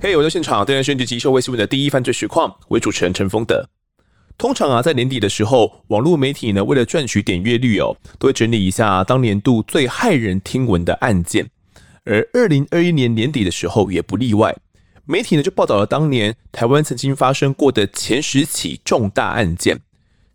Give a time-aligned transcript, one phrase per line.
[0.00, 3.68] 嘿，我在现场，电视选举及社会新闻的第一犯罪实况，为主持人陈丰德。
[4.36, 11.48] 通常啊，在年底的时候，网络媒体呢，为了赚取点阅率哦，都会整理一下当年度最骇人听闻的案件。
[12.04, 14.56] 而二零二一年年底的时候，也不例外，
[15.04, 19.78] 媒体呢就报道了当年台湾曾经发生过的前十起重大案件，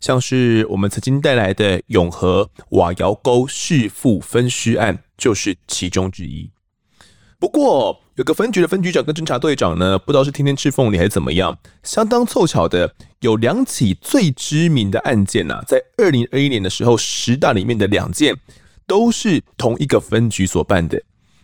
[0.00, 6.50] 像是我们曾经带来的永和瓦窑沟弑父分尸案，就是其中之一。
[7.40, 18.34] 不过，有个分局的分局长跟侦查队长呢，不知道是天天吃凤梨还是怎么样，相当凑巧的，有两起最知名的案件呐、在二零二一年的时候，十大里面的两件
[18.88, 21.00] 都是同一个分局所办的。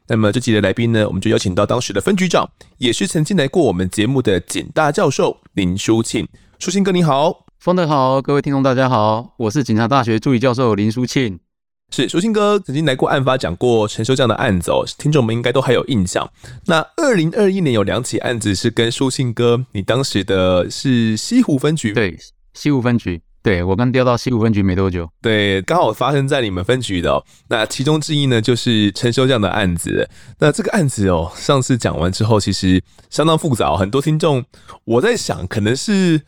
[0.08, 6.26] 那么这集的来宾呢，我们就邀请到当时的分局长，也是曾经来过我们节目的警大教授林书庆。
[6.58, 11.40] 书庆哥你好，丰德好，各位听众大家好，我是警察大学助理教授林书庆。
[11.90, 16.30] 是书庆哥曾经来过案发，讲过陈修这样的案子哦，听众们应该都还有印象。
[16.66, 22.18] 那二零二一年有两起案子是跟书庆哥，你当时的是西湖分局，对，
[22.52, 27.24] 西湖分局，对，我刚调到西湖分局没多久，对，刚好发生在你们分局的哦。
[27.48, 30.06] 那其中之一呢，就是陈修这样的案子。
[30.38, 34.44] 那这个案子哦，上次讲完之后，其实相当复杂哦，很多听众
[34.84, 36.20] 我在想，可能是。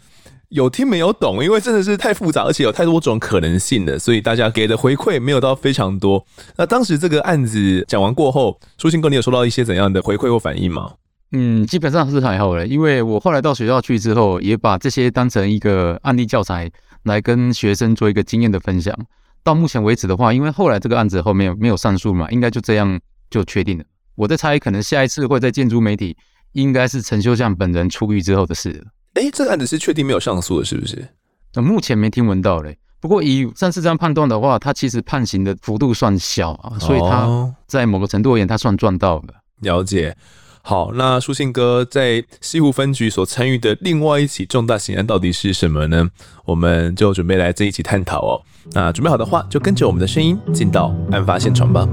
[0.51, 6.25] 有听没有懂，因为真的是太复杂，而且有太多种可能性的，所以大家给的回馈没有到非常多。
[6.57, 10.93] 那当时这个案子讲完过后，舒心哥，你有收到一些怎样的回馈或反应吗？
[11.33, 16.71] 嗯，基本上是还好的，因为我后来到学校去之后，也把这些当成一个案例教材
[17.03, 18.95] 来跟学生做一个经验的分享。
[19.43, 23.85] 到目前为止的话，因为后来这个案子后面没有上诉嘛，应该就这样就确定了。
[24.15, 26.17] 我在猜，可能下一次会在建筑媒体，
[26.53, 28.85] 应该是陈修相本人出狱之后的事了。
[29.17, 31.09] 哎、欸，这个案子是确定没有上诉的，是不是？
[31.55, 32.77] 那目前没听闻到嘞。
[33.01, 39.29] 不过以上次这样判断的话，他其实判刑的幅度算小啊，所以他在某个程度而言，他算赚到了。
[39.63, 40.15] 了解。
[40.61, 46.11] 好，那书信哥在西湖分局所参与的另外一起重大刑案到底是什么呢？
[46.45, 48.43] 我们就准备来这一起探讨哦。
[48.73, 51.89] 那准备好的话，就跟着我们的声音进到案发现场吧。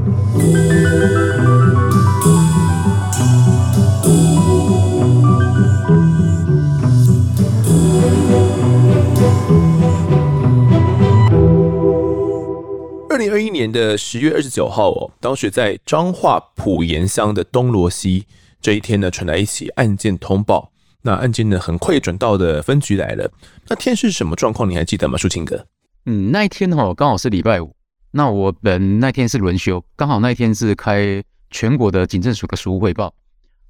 [13.13, 18.25] 二零二一年的十月二十九号哦，当时在彰化埔盐乡的东罗溪
[18.59, 20.71] 这一天呢，传来一起案件通报。
[21.03, 23.31] 那案件呢，很快转到的分局来了。
[23.67, 24.67] 那天是什么状况？
[24.67, 25.63] 你还记得吗，书庆哥？
[26.07, 27.75] 嗯，那一天哈，刚好是礼拜五。
[28.09, 33.13] 那我本那天是轮休，刚好那一天是开全国的警政署的署务汇报。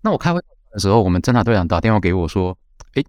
[0.01, 0.39] 那我开会
[0.71, 2.57] 的时候，我们侦查队长打电话给我说
[2.95, 3.03] ：“哎，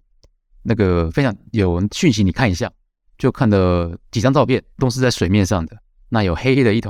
[0.63, 2.69] 那个非常有讯息，你看一下。”
[3.17, 5.77] 就看了几张照片，都是在水面上的。
[6.15, 6.89] 那有黑黑的一团，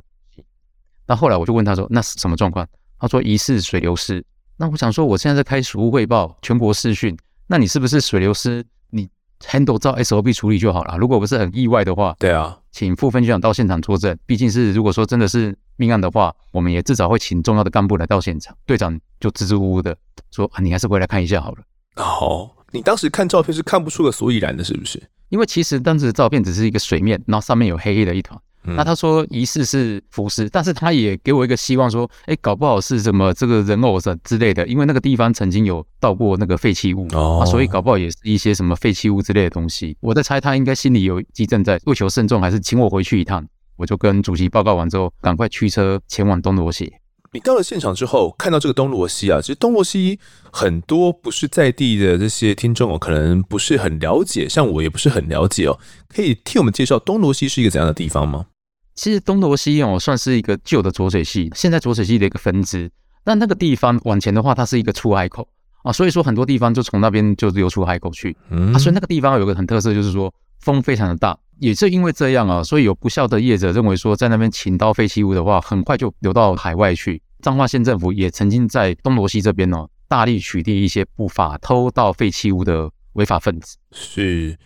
[1.08, 2.64] 那后来我就问他说：“那是什么状况？”
[3.00, 4.24] 他说：“疑似水流失。”
[4.58, 8.64] 那我想说，我现在在开署务汇报，全国视讯，那你是不是水流失？
[8.92, 9.10] 你
[9.40, 10.96] handle 照 SOP 处理就好了。
[11.00, 14.16] 如果不是很意外的话，对啊，请副分局长到现场作证。
[14.28, 18.56] 毕竟是如果说真的是命案的话，我们也至少会请重要的干部来到现场。
[18.68, 19.98] 队长就支支吾吾的
[20.30, 21.64] 说：“啊，你还是回来看一下好了。”
[21.98, 25.02] 哦，你当时看照片是看不出个所以然的，是不是？
[25.30, 28.40] 因为其实当时的照片只是一个水面，然后上面有黑黑的一团。
[28.66, 39.96] 那他说疑似是浮尸，但是他也给我一个希望说，哎，搞不好是什么这个人偶什之类的，因为那个地方曾经有倒过那个废弃物哦、啊，所以搞不好也是一些什么废弃物之类的东西。
[40.02, 43.46] 我在猜他应该心里有积症在，为求慎重，还是请我回去一趟。
[43.78, 46.94] 我就跟主席报告完之后，赶快驱车前往东罗西。
[47.34, 50.18] 你到了现场之后，看到这个东罗西啊，其实东罗西
[50.54, 55.78] 很多不是在地的这些听众哦，可能不是很了解，像我也不是很了解哦，
[56.08, 58.46] 可以替我们介绍东罗西是一个怎样的地方吗？
[58.96, 62.90] 其实东罗西哦，算是一个旧的浊水系，现在浊水系的一个分支。
[63.26, 65.48] 那那个地方往前的话，它是一个出海口
[65.84, 68.36] 啊，所以说很多地方就从那边就流出海口去。
[68.50, 71.38] 嗯，啊，所以那个地方有个很特色，就是说风非常的大。
[71.60, 77.22] 也是因为这样啊，所以有不肖的业者认为说，在那边倾倒废弃物的话，很快就流到海外去。
[77.42, 83.76] 彰化县政府也曾经在东罗西这边哦，大力取缔一些不法偷盗废弃物的违法分子。
[83.92, 84.58] 是，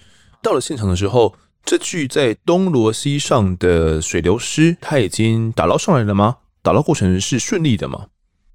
[0.44, 1.34] 到了现场的时候。
[1.70, 6.38] 这具在东螺溪上的水流尸，他已经打捞上来了吗？
[6.64, 8.08] 打捞过程是顺利的吗？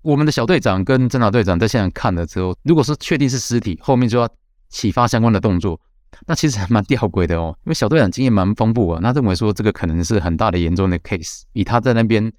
[0.02, 4.28] 我们的小队长跟侦查队长在现场看了之后，如果是确定是尸体，后面就要
[4.68, 5.80] 启发相关的动作。
[6.26, 12.32] 那其实还蛮吊诡的哦，因为小队长经验蛮丰富啊，他认为说这个可能是很大的严重的 case，以他在那边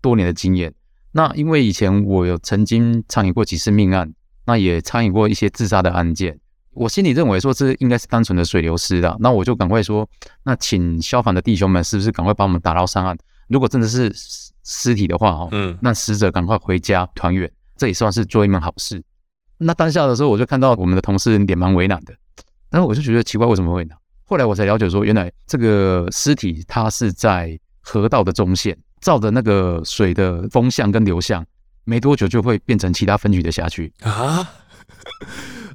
[0.00, 0.72] 多年的经验。
[1.10, 4.14] 那因为以前我有曾经参与过几次命案，
[4.46, 6.38] 那也参与过一些自杀的案件。
[6.80, 10.08] 我心里认为说，这应该是单纯的水流失的，那我就赶快说，
[10.44, 13.14] 那请消防的弟兄们是不是赶快把我们打捞上岸？
[13.48, 14.10] 如果真的是
[14.64, 19.02] 尸体的话哦，嗯，那死者赶快回家团圆，这也算是做一门好事。
[19.58, 22.14] 那当下的时候，我就看到我们的同事脸蛮为难的，
[22.70, 23.94] 然后我就觉得奇怪，为什么会呢？
[24.24, 31.44] 后来我才了解说，原来这个尸体它是在河道的中线，照着那个水的风向跟流向，
[31.84, 34.50] 没多久就会变成其他分局的辖区啊。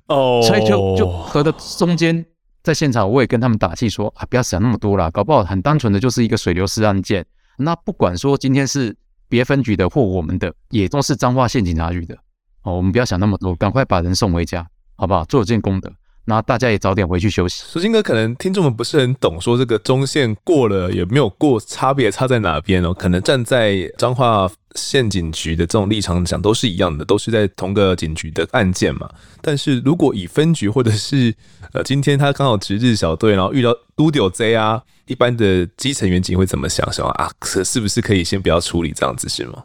[0.08, 2.26] 哦，所以就就河的中间，
[2.62, 7.26] 在现场我也跟他们打气说啊，不要想那么多了，搞不好很单纯的就是一个水流失案件。
[7.58, 8.96] 那不管说今天是
[9.28, 12.16] 别分局的或我们的，也都是彰化县警察局的
[12.64, 12.76] 哦。
[12.76, 15.26] 我们不要想那么多，赶快把人送回家，好不好？
[15.26, 15.92] 做一件功德。
[16.26, 17.64] 那大家也早点回去休息。
[17.72, 22.94] 书记哥，可能听众们不是很懂，说这个中线过了有没有过，差别差在哪边哦？
[22.94, 29.10] 可能站在彰化县警局的这种立场讲，都是一样的，都是在同个警局的案件嘛。
[29.42, 31.34] 但是如果以分局或者是
[31.74, 36.92] 呃，今天他刚好值日小队，然后遇到都丢贼啊，一般的基层员警会怎么想？
[36.92, 37.30] 想啊，
[37.64, 39.64] 是不是可以先不要处理这样子是吗？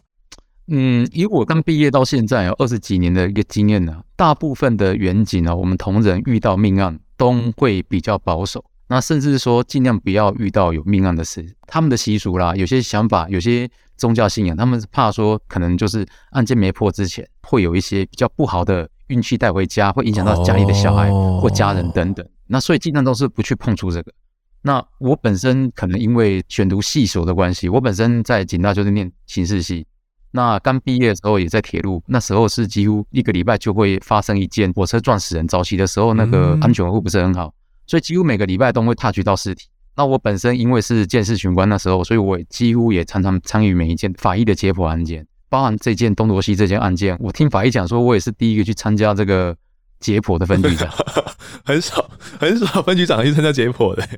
[0.72, 11.44] 嗯，以我刚毕业到现在有二十几年的一个经验呢，大部分的员警呢，我们同仁遇到命案都会比较保守，那甚至说尽量不要遇到有命案的事。
[11.66, 22.24] 他们的习俗啦，有些想法，有些宗教信仰，他们怕说可能就是案件没破之前，会有一些比较不好的运气带回家，会影响到家里的小孩或家人等等。
[22.46, 24.12] 那所以尽量都是不去碰触这个。
[24.62, 29.84] 那我本身可能因为选读系所的关系，我本身在警大就是念刑事系。
[30.32, 35.48] 那刚毕业的时候也在铁路，那时候是几乎一个礼拜就会发生一件火车撞死人。
[35.48, 37.52] 早期的时候那个安全维护不是很好，
[37.86, 39.66] 所以几乎每个礼拜都会 touch 到尸体。
[39.96, 47.16] 那我本身因为是见识巡官那时候，所以我几乎也常常参与每一件法医的解剖案件，包含这件东罗西这件案件。
[47.20, 49.54] 我听法医讲说，我也是第一个去参加这个
[49.98, 50.88] 解剖的分局长，
[51.66, 54.08] 很少很少分局长去参加解剖的。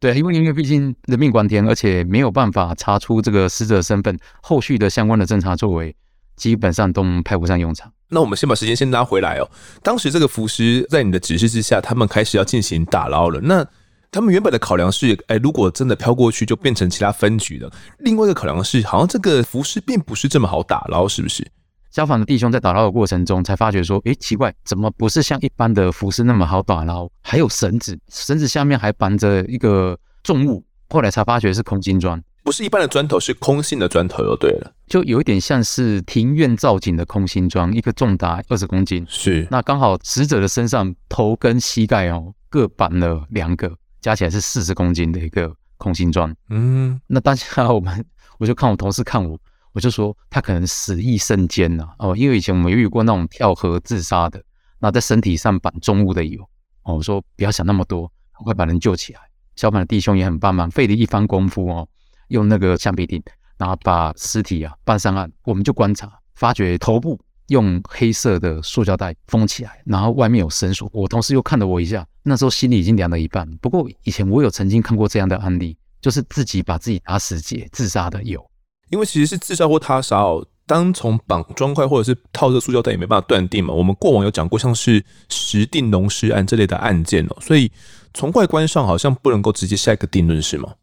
[0.00, 5.94] 对，因为因为毕竟人命关天，而且没有办法查出这个死者身份，后续的相关的侦查作为
[6.36, 7.92] 基本上都派不上用场。
[8.08, 9.48] 那我们先把时间先拉回来哦。
[9.82, 13.38] 当时这个浮尸在你的指示之下，他们开始要进行打捞了。
[13.42, 13.64] 那
[14.10, 17.70] 他们原本的考量是，哎，如果真的飘过去，就变成其他分局的。
[17.98, 21.46] 另外一个考量是，好像这个浮尸并不是这么好打捞，是不是？
[21.90, 27.08] 消防的弟兄在打捞的过程中，才发觉说，诶，奇怪，怎么不是像一般的浮尸那么好打捞？
[27.22, 30.64] 还有绳子，绳子下面还绑着一个重物。
[30.88, 39.06] 后来才发觉是空心砖，不是一般的砖头，是空心的砖头就对了，就有一点像是庭院造景的空心砖，一个重达二十公斤。
[39.08, 46.34] 是，那刚好死者的身上头跟膝盖哦各绑了两个，加起来是四十公斤的一个空心砖。
[46.48, 48.04] 嗯，那当下我们
[48.38, 49.38] 我就看我同事看我。
[49.72, 54.42] 我就说他可能死意甚艰呐，哦，因为以前我们遇过那种跳河自杀的，
[54.78, 56.42] 那在身体上绑重物的有，
[56.82, 59.20] 哦，我说不要想那么多，赶快把人救起来。
[59.56, 61.86] 消防的弟兄也很帮忙，费了一番功夫哦，
[62.28, 63.22] 用那个橡皮钉，
[63.58, 65.30] 然后把尸体啊搬上岸。
[65.44, 70.88] 我们就观察，发觉头部用黑色的塑胶袋封起来，然后外面有绳索。
[70.92, 73.46] 我同事又看了我一下，那时候心里已经凉了一半。
[73.58, 78.49] 不过以前我有曾经看过这样的案例，就是自己把自己打死结自杀的有。
[78.90, 83.72] 因为其实是自杀或他杀哦，单从绑砖块或者是套着塑胶袋也没办法断定嘛。
[83.72, 87.70] 我们过往有讲过像是石碇龙尸案这类的案件哦，所以
[88.12, 90.74] 从外观上好像不能够直接下一个定论，是吗？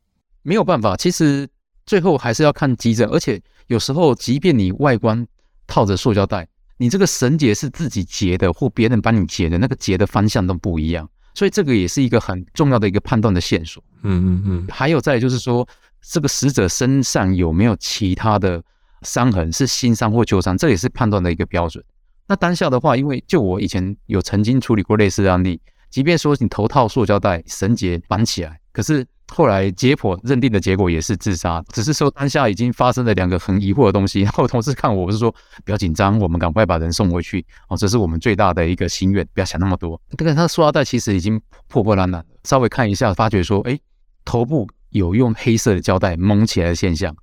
[0.42, 1.48] 没有办法，其实
[1.86, 5.27] 最后还是要看急诊，而且有时候即便你外观
[5.67, 13.84] 套着塑胶袋，你这个绳结是自己结的或别人帮你结的，那个结的方向都不一样，所以这个也是一个很重要的一个判断的线索。
[14.03, 15.67] 嗯嗯嗯，还有再就是说。
[16.01, 18.63] 这个死者身上有没有其他的
[19.01, 21.84] 伤痕，是新伤或旧伤，这也是判断的一个标准。
[22.27, 34.22] 那当下的话，因为就我以前有曾经处理过类似的案例，即便说你头套塑胶带、绳结绑起来，可是后来解剖认定的结果也是自杀，只是说当下已经发生了两个很疑惑的东西。
[34.22, 37.46] 然后同事看我，我是说不要紧张，我们赶快把人送回去。
[37.70, 40.01] 哦，这是我们最大的一个心愿，不要想那么多。
[40.18, 43.80] 这个他塑料袋其实已经破破烂烂，稍微看一下，发觉说，哎，
[44.25, 44.68] 头部。
[44.89, 47.15] 有用黑色的胶带蒙起来的现象，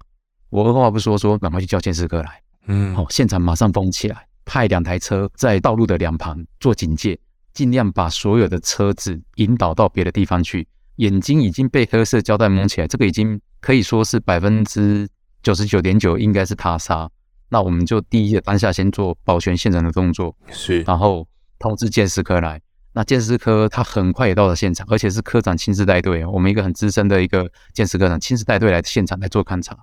[0.50, 7.18] 我二话不说说赶快去叫鉴识科来，嗯，好，现场马上封起来，派两台车在道路的两旁做警戒，
[7.52, 10.66] 尽量把所有的车子引导到别的地方去。
[10.96, 15.08] 眼睛已经被黑色胶带蒙起来，这个已经可以说是百分之
[15.42, 17.10] 九十九点九应该是他杀。
[17.48, 21.26] 那我们就第一个当下先做保全现场的动作，是，然后
[21.58, 22.60] 通知鉴识科来。
[22.94, 26.24] 那建设科他很快也到了现场，而且是科长亲自带队。
[26.24, 29.76] 我们一个很资深的一个建设科长亲自带队来现场来做勘察。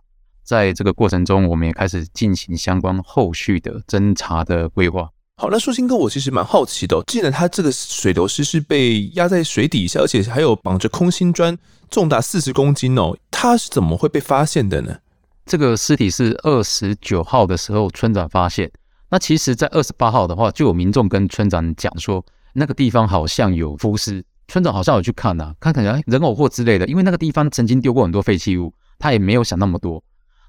[0.43, 5.09] 在这个过程中，我们也开始进行相关后续的侦查的规划。
[5.37, 11.57] 好，那树新哥，我其实蛮好奇的，既然他这个水流尸是被压在水底下，而且还有绑着空心砖，
[11.89, 14.97] 重达四十公斤哦，他是怎么会被发现的呢？
[15.45, 18.71] 这个尸体是二十九号的时候村长发现。
[19.09, 22.23] 那其实，在二十八号的话，就有民众跟村长讲说，
[22.53, 24.23] 那个地方好像有浮尸。
[24.47, 30.03] 村长好像有去看呐，看看人人偶或之类的，因为那个地方曾经丢过很多废弃物，他也没有想那么多。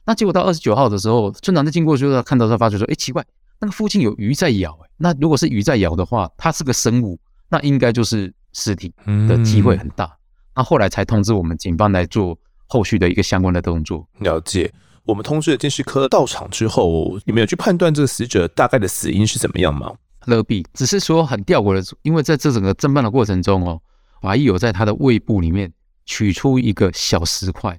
[0.04, 3.24] 那结果到二十九号的时候，村长在经过的时候看到他发觉说，哎，奇怪，
[3.60, 7.16] 那个附近有鱼在咬，哎，那如果是鱼在咬的话，它是个生物，
[7.48, 8.92] 那应该就是尸体
[9.28, 10.06] 的机会很大。
[10.06, 10.18] 嗯、
[10.56, 14.04] 那后来才通知我们警方来做后续的一个相关的动作。
[14.18, 14.72] 了解。
[15.04, 19.92] 我们通知了鉴识科到场之后，你们有去判断这个死者大概的死因是怎么样吗？
[20.26, 23.80] 勒毙，只是说很吊诡的，因为在这整个侦办的过程中哦，
[24.20, 25.72] 法医有在他的胃部里面
[26.04, 27.78] 取出一个小石块，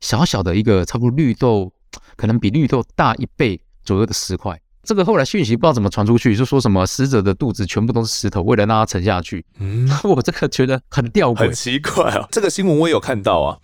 [0.00, 1.72] 小小的一个差不多绿豆，
[2.16, 4.60] 可能比绿豆大一倍左右的石块。
[4.82, 9.44] 这个后来讯息不知道怎么传出去，就说什么死者的肚子全部都是石头，为了让他沉下去。
[9.58, 12.26] 嗯， 我这个觉得很吊诡，很奇怪啊。
[12.32, 13.58] 这个新闻我也有看到啊，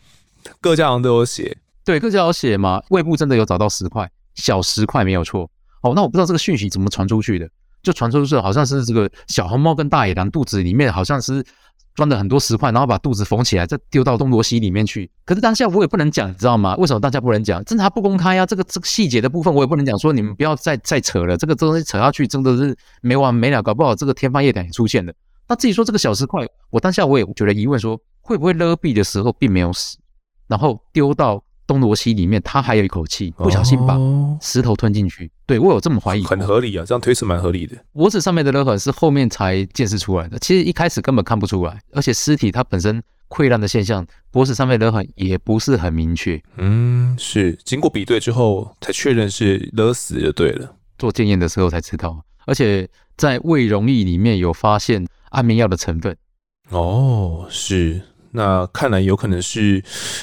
[0.61, 1.57] 各家好像都有写。
[1.85, 5.51] 对，各家有写嘛，胃部真的有找到石块，小石块没有错。
[5.83, 7.49] 哦，那我不知道这个讯息怎么传出去的，
[7.87, 11.41] 就传出是好像是这个小红帽跟大野狼肚子里面好像是
[11.95, 15.09] 装了很多石块，然后把肚子缝起来，再丢到东罗溪里面去。
[15.25, 16.75] 可是当下我也不能讲，你知道吗？
[16.83, 17.63] 为什么大家不能讲？
[17.63, 25.13] 侦查不公开呀、啊，这个这个细节的部分我也不能讲，说你们不要再再扯了，这个东西扯下去真的是没完没了，搞不好这个天方夜谭也出现了。
[25.47, 29.97] 那至于说这个小石块，我当下我也觉得疑问说，说会不会勒毙的时候并没有死，
[30.49, 31.41] 然后丢到。
[31.67, 33.99] 东罗西里面，他还有一口气，不小心把
[34.41, 35.27] 石头吞进去。
[35.27, 37.77] 哦、对，我有这么怀疑，很合理啊，这样推测蛮合理的。
[37.93, 46.41] 脖子上面的勒痕是后面才见识出来的，其实一开始根本看不出来，而且尸体它本身溃烂的现象，脖子上面勒痕也不是很明确。
[46.59, 50.73] 嗯，是经过比对之后才确认是勒死就对了。
[50.99, 56.17] 做检验的时候才知道，而且在胃溶液里面有发现安眠药的成分。
[56.71, 58.01] 哦，是。
[58.33, 59.83] 那看来有可能是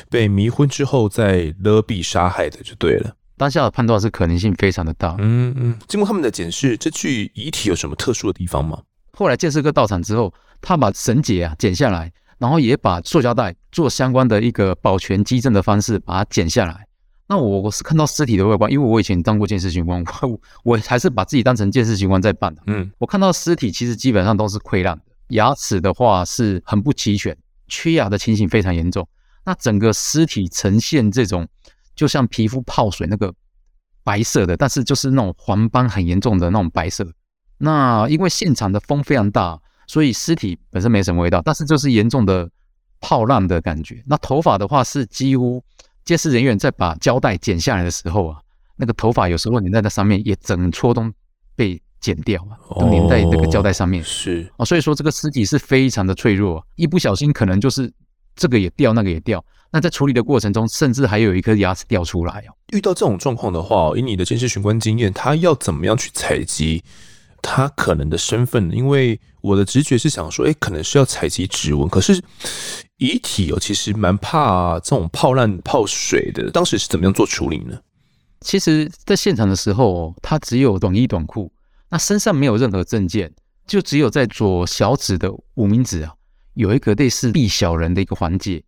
[0.10, 3.16] 被迷昏之后再勒毙杀害的，就对了。
[3.36, 5.16] 当下的判断是可能性非常的大。
[5.20, 5.78] 嗯嗯。
[5.88, 8.82] 经过他们的检视，这具遗体有什么特殊的地方吗？
[9.18, 16.88] 后来建设哥到场之后，他把绳结啊剪下来，然后也把塑胶袋做相关的一个保全基证的方式把它剪下来。
[17.28, 22.62] 那我我是看到尸体的外观，因为我以前当过建设警官， 我我还是把自己当成建设警官在办的。
[22.68, 27.36] 嗯，我看到尸体其实基本上都是溃烂的，牙齿的话是很不齐全。
[27.68, 29.08] 缺氧的情形非常严重，
[29.46, 31.48] 那整个尸体呈现这种
[31.96, 33.34] 就像皮肤泡水那个
[34.04, 37.06] 白色的，但是就是那种黄斑很严重的那种白色。
[37.58, 42.50] 那因为现场的风非常大，所以尸体本身没什么味道，但是就是严重的
[43.00, 44.04] 泡烂的感觉。
[44.06, 45.64] 那头发的话是几乎
[46.04, 48.42] 鉴识人员在把胶带剪下来的时候啊，
[48.76, 51.12] 那个头发有时候粘在那上面，也整撮都
[51.56, 51.82] 被。
[52.04, 54.04] 剪掉啊，都粘在这个胶带上面。
[54.04, 57.90] 是啊，所以说这个尸体是非常的脆弱，一不小心可能就是
[58.36, 59.44] 这个也掉，那个也掉。
[59.72, 62.54] 那在处理的过程中，甚至还有一颗牙齿掉出来哦。
[62.74, 66.84] 遇到这种状况的话，以你的鉴识巡官经验，他要怎么样去采集
[67.42, 68.70] 他可能的身份？
[68.72, 71.88] 因为我的直觉是想说，哎，可能是要采集指纹。
[71.88, 72.22] 可是
[72.98, 76.52] 遗体哦，其实蛮怕这种泡烂泡水的。
[76.52, 77.80] 当时是怎么样做处理呢？
[78.42, 81.50] 其实，在现场的时候哦，他只有短衣短裤。
[81.94, 83.32] 那身上没有任何证件，
[83.68, 86.12] 就只有在左小指的无名指啊，
[86.56, 88.64] 有一个类似臂小人的一个环节。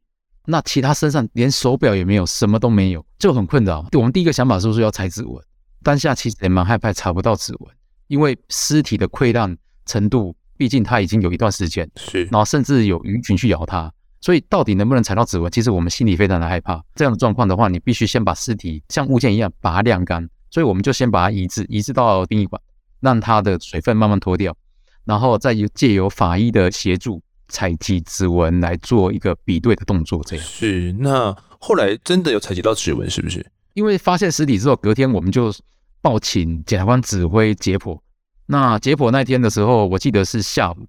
[0.46, 3.84] 那其他身上连手表也没有，什么都没有，就很困扰。
[3.94, 5.44] 我们第一个想法是不是要采指纹？
[5.82, 7.76] 当下其实也蛮害怕查不到指纹，
[8.10, 13.92] 因为尸体的溃烂程度，毕竟它已经有一段时间，是，然后甚至有鱼群去咬它，
[14.22, 16.80] 所以到底能不能采到指纹，其实我们心里非常的害怕。
[16.94, 22.62] 这样的状况的话，你必须先把尸体像物件一样把它晾干，所以我们就先把它移植，移植到殡仪馆。
[23.00, 24.56] 让它的水分慢慢脱掉，
[25.04, 30.22] 然后再由借由法医的协助采集指纹来做一个比对的动作。
[30.26, 30.94] 这样是。
[30.94, 33.46] 那后来真的有采集到指纹，是不是？
[33.74, 35.54] 因为发现尸体之后，隔天我们就
[36.02, 38.00] 报请检察官指挥解剖。
[38.46, 40.88] 那解剖那天的时候，我记得是下午，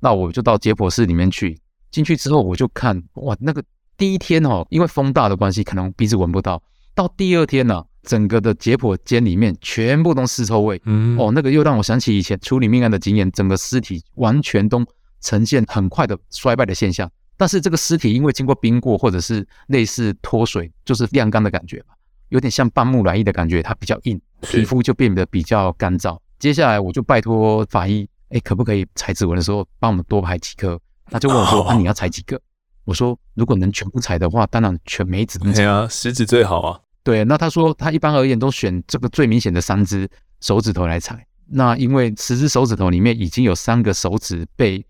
[0.00, 1.58] 那我就到解剖室里面去。
[1.90, 3.62] 进去之后，我就看哇，那个
[3.98, 6.62] 第一天哦，因为风大的关系，可能鼻子闻不到。
[6.94, 7.84] 到第二天呢、啊？
[8.02, 14.84] 整个的解剖间里面全部都是尸臭味，嗯，哦，那个又让我想起以前处理命案的经验，整个尸体完全都
[15.20, 17.10] 呈现很快的衰败的现象。
[17.36, 21.94] 但是这个尸体因为经过冰过或者是类似脱水，就是晾干的感觉吧，
[22.28, 26.18] 有点像半木乃伊的感觉，它比较硬，皮肤就变得比较干燥。
[26.38, 30.78] 接下来我就拜托法医，哎，可不可以采指纹的时候帮我们多排几颗？
[31.06, 32.40] 他就问我说，那、哦啊、你要采几个？
[32.84, 35.38] 我说如果能全部采的话，当然全枚指。
[35.38, 36.80] 对啊，食指最好啊。
[37.04, 40.08] 对，那他说他一般而言都选这个最明显的三只
[40.40, 41.26] 手指头来踩。
[41.54, 44.84] 那因为十只手指头里面已经有三个手指被，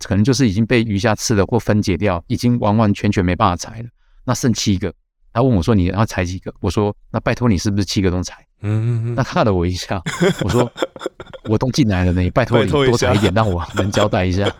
[0.00, 3.88] 可能就是已经被鱼虾吃了或分解掉，已经完完全全没办法踩了。
[4.24, 4.92] 那剩七个，
[5.32, 9.14] 他问我说：“你要踩几个？”我说：“那拜托你是不是七个都踩？”嗯嗯嗯。
[9.14, 10.02] 那看了我一下，
[10.42, 10.72] 我说：
[11.44, 14.50] “我都进来了呢，你拜托你多踩一点，让我能交代一下。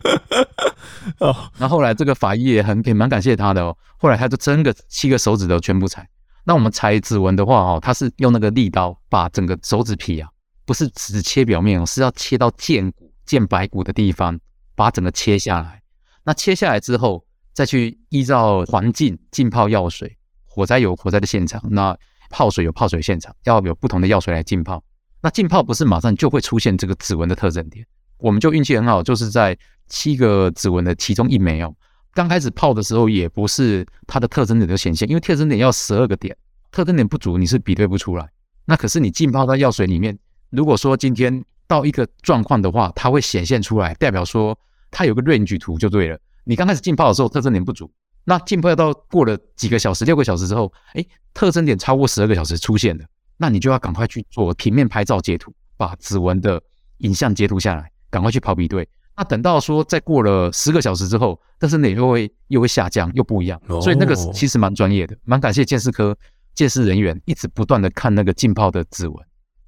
[1.19, 1.35] ”哦。
[1.59, 3.76] 那后来这个法医也很也蛮感谢他的哦。
[3.97, 6.07] 后来他就真的七个手指头全部采。
[6.45, 10.29] 那我们采指纹的话哦，它是用那个利刀把整个手指皮啊，
[10.67, 14.39] 不是只切表面哦，是要切到荐骨、荐白骨的地方，
[14.75, 15.81] 把整个切下来。
[16.23, 21.97] 那切下来之后，再去依照环境浸泡药水，火灾有火灾的现场，那
[22.31, 24.83] 泡水有泡水现场，要有不同的药水来浸泡。
[25.23, 27.87] 那浸泡不是马上就会出现这个指纹的特征点，
[28.19, 29.57] 我们就运气很好，就是在
[29.89, 31.75] 七个指纹的其中一枚哦，
[32.14, 36.37] 刚开始泡的时候也不是它的特征点就显现，因为特征点要十二个点，
[36.71, 38.28] 特征点不足你是比对不出来。
[38.64, 40.18] 那可是你浸泡在药水里面，
[40.50, 44.59] 如果说今天到一个状况的话，它会显现出来，代表说。
[44.97, 46.16] 它有个 range 图就对了。
[46.44, 47.90] 你刚开始浸泡的时候，特征点不足。
[48.23, 53.04] 那浸泡到过了几个小时，六个小时之后，哎，特征点超过十二个小时出现了，
[53.37, 56.62] 那你就要赶快去做平面拍照截图，把指纹的
[56.99, 58.88] 影像截图下来，赶快去跑比对。
[59.16, 63.61] 那等到说再过了十个小时之后，但是你又会又会下降，又不一样。
[63.80, 66.16] 所以那个其实蛮专业的，蛮感谢鉴识科
[66.54, 69.16] 鉴识人员一直不断的看那个浸泡的指纹，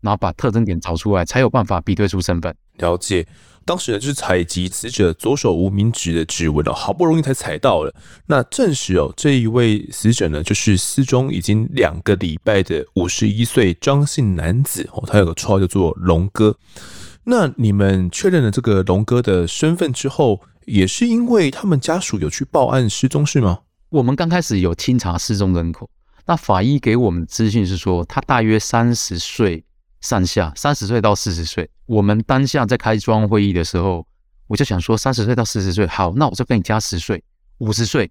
[0.00, 2.54] 然后把特征点找出来，才有办法比对出身份。
[2.78, 3.26] 了解。
[3.64, 7.92] 当时呢，就是采集死者左手无名指的指纹哦，好不容易才采到了。
[8.26, 16.56] 那证实哦，这一位死者呢，就是失踪已经两个礼拜的五十一岁张姓男子哦，他有个绰号叫做龙哥。
[17.28, 23.58] 那你们确认了这个龙哥的身份之后，也是因为他们家属有去报案失踪是吗？
[23.88, 25.90] 我们刚开始有清查失踪人口，
[26.24, 29.64] 那法医给我们的资讯是说，他大约三十岁。
[30.02, 34.06] 上下三十岁到四十岁，我们当下在开专案会议的时候，
[34.46, 37.24] 我就想说三十岁到四十岁，好，那我就跟你加十岁，
[37.58, 38.08] 五十岁，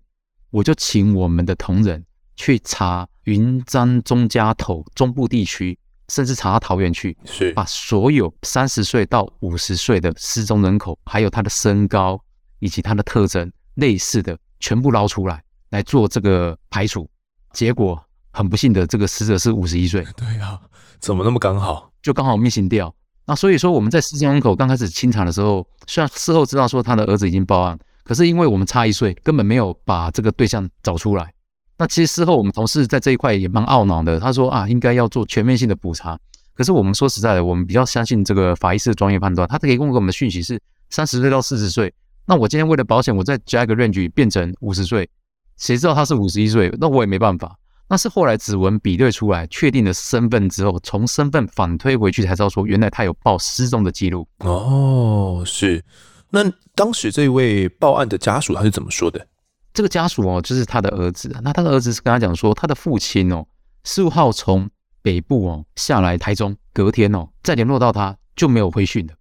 [0.49, 2.03] 我就请我们的同仁
[2.35, 5.77] 去查云漳中家头中部地区，
[6.09, 12.19] 甚至查到桃园去，是把所有三十岁到五十岁的失踪人口，还有他的身高
[12.59, 17.09] 以及他的特征类似的，全部捞出来来做这个排除。
[17.53, 20.05] 结果很不幸的，这个死者是五十一岁。
[20.15, 20.59] 对啊。
[20.99, 21.91] 怎么那么刚好？
[22.01, 22.93] 就刚好 missing 掉。
[23.25, 31.33] 那所以说我们在失踪人口刚开始清查的时候，虽然事后知道说他的儿子已经报案，可是因为我们差一岁，根本没有把这个对象找出来。
[31.77, 34.19] 那其实事后我们同事在这一块也蛮懊恼的。
[34.19, 36.17] 他说啊，应该要做全面性的补查。
[36.53, 39.45] 可是我们说实在的，我们比较相信这个法医师的专业判断。
[39.47, 40.57] 他可以给我们的讯息是
[40.89, 41.93] 三十岁到四十岁。
[42.25, 45.09] 那我今天为了保险，我再加一个 range 变成五十岁，
[45.57, 46.73] 谁知道他是五十一岁？
[46.79, 47.57] 那我也没办法。
[47.87, 54.27] 那是后来指纹比对出来，确定了身份之后，从身份反推回去才知道说，原来他有报失踪的记录。
[54.39, 55.83] 哦，是。
[56.31, 56.41] 那
[56.73, 59.27] 当时这位报案的家属他是怎么说的？
[59.75, 61.29] 这个家属哦，就是他的儿子。
[61.43, 63.45] 那他的儿子是跟他讲说，他的父亲哦，
[63.83, 64.67] 十五号从
[65.03, 69.13] 北部哦下来台中，隔天哦再联络到他就没有回讯了。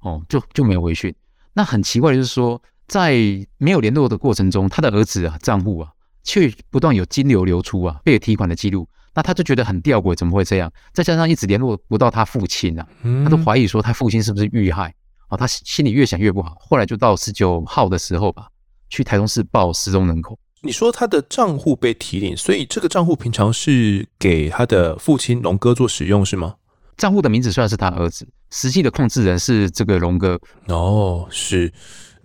[0.00, 1.14] 哦，就就没有回讯。
[1.52, 3.14] 那很奇怪的就是说，在
[3.58, 5.90] 没有联络的过程中，他的儿子啊账户啊。
[6.28, 10.68] 却不断有金流流出啊，被提款的记录，那他就觉得很吊诡，怎么会这样？
[10.92, 12.84] 再加上一直联络不到他父亲啊，
[13.22, 14.92] 他都怀疑说他父亲是不是遇害
[15.28, 15.36] 啊？
[15.36, 18.48] 他心里越想越不好，后来就到十九号的时候吧，
[18.88, 20.38] 去台中市报失踪人口。
[20.62, 26.54] 你说他的账户被提领，所以这个账户平常是给他的父亲龙哥做使用是吗？
[26.96, 30.40] 账户的名字虽然是他儿子，实际的控制人是这个龙哥。
[30.68, 31.72] 哦，是。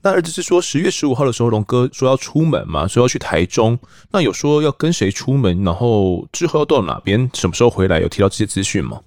[0.01, 3.77] 那儿子是说十月十五号的时候，龙哥说要出门嘛，说要去台中。
[4.11, 7.99] 那有说要跟谁出门，然后之后要到哪边，什么时候回来？
[7.99, 9.01] 有提到这些资讯吗？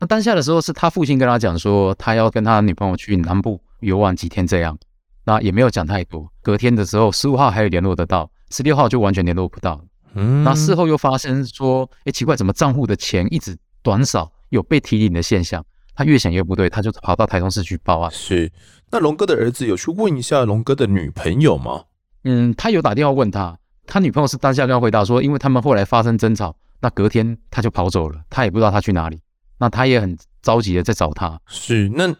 [0.00, 4.76] 那当下的时候是他父亲跟他讲说，他要跟他女朋友去南部游玩几天这样。
[5.24, 6.30] 那也没有讲太多。
[6.42, 9.82] 隔天的时候，十五号还有联络得到，十六号就完全联络不到。
[10.14, 10.44] 嗯。
[10.44, 15.64] 那事后又发生说，哎，奇怪，怎么账户的钱一直短少，有被提领的现象？
[15.94, 18.10] 他越想越不对，他就跑到台中市去报案。
[18.10, 18.50] 是。
[18.90, 21.84] 那龙哥的儿子有去问一下龙哥的女朋友吗？
[22.24, 23.56] 嗯，他有打电话问他，
[23.86, 29.20] 他女朋友是当下要回答说，因为他们后来发生争吵，那隔天他就跑走了，他也不知道他去哪里，
[29.58, 31.40] 那他也很着急的在找他。
[31.46, 32.14] 是那。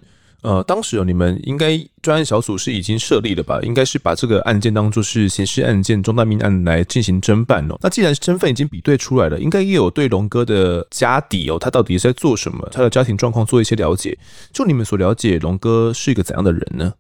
[0.45, 3.59] 呃，当时哦，你们应该专案小组是已经设立了吧？
[3.63, 7.79] 应该是把这个案件当作是刑事案件、重大命案来进行侦办哦。
[7.81, 14.19] 那既然身份已经比对出来了，应该也有对龙哥的家底哦，他到底是在做什么，他的家庭状况做一些了解。
[14.53, 16.93] 就你们所了解，龙哥是一个怎样的人呢？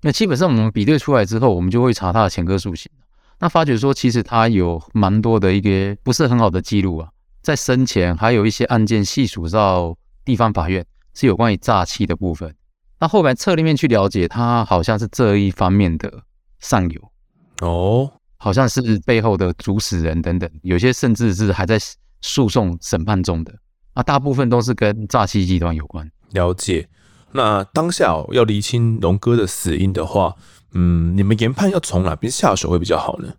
[0.00, 2.90] 那基本上我们比对出来之后，我们就会查他的前科数刑。
[3.38, 7.10] 那发觉说，其实他有蛮多的一个不是很好的记录啊，
[7.42, 12.54] 在生前还有一些案件细数到地方法院，是有关于诈欺的部分。
[13.00, 16.22] 那后来侧立面去了解，他好像是这一方面的
[16.58, 17.12] 上游
[17.60, 18.12] 哦。
[18.40, 21.76] 好像是背后的主使人等等，有些甚至是还在
[22.20, 23.52] 诉讼审判中的
[23.94, 26.08] 啊，大部分都是跟诈欺集团有关。
[26.30, 26.88] 了解。
[27.32, 30.34] 那当下要厘清龙哥的死因的话，
[30.72, 33.34] 嗯，你们研判要从哪边下手会比较好呢？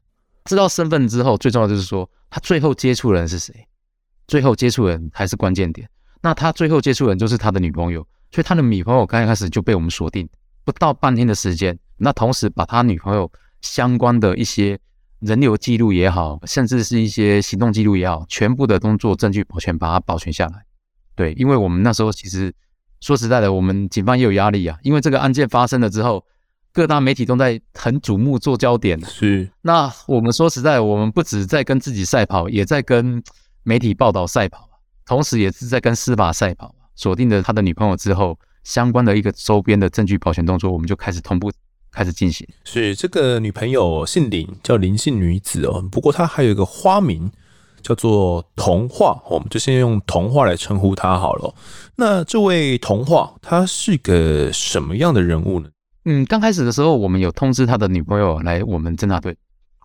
[0.46, 3.68] 知道身份之后，最重要就是说他最后接触人是谁，
[4.28, 5.90] 最后接触人还是关键点。
[6.22, 10.28] 那他最后接触人就是他的女朋友，所以他的女朋友刚开始就被我们锁定，
[10.64, 11.78] 不到半天的时间。
[11.98, 14.80] 那同时把他女朋友相关的一些
[15.20, 20.64] 人流记录也好，甚至是一些行动记录也好，全部的都做证据保全，把它保全下来。
[21.16, 22.54] 对，因为我们那时候其实
[23.02, 26.24] 说实在的，我们警方也有压力啊，因为这个案件发生了之后，
[26.72, 28.98] 各大媒体都在很瞩目做焦点。
[29.04, 33.22] 是，那我们说实在，我们不止在跟自己赛跑，也在跟
[33.64, 34.70] 媒体报道赛跑，
[35.06, 36.74] 同时也是在跟司法赛跑。
[37.00, 41.50] 锁定了他的女朋友之后，相关的一个周边的证据保全动作，我们就开始同步。
[41.92, 42.48] 开始进行。
[42.66, 45.84] 是这个女朋友姓林，叫林姓女子哦。
[45.92, 47.32] 不过她还有一个花名
[47.82, 51.52] 叫做童话，我们就先用童话来称呼她好了。
[51.96, 55.70] 那这位童话，她是个什么样的人物呢？
[56.06, 59.36] 嗯，刚开始的时候，我们有通知他的女朋友来我们侦查队。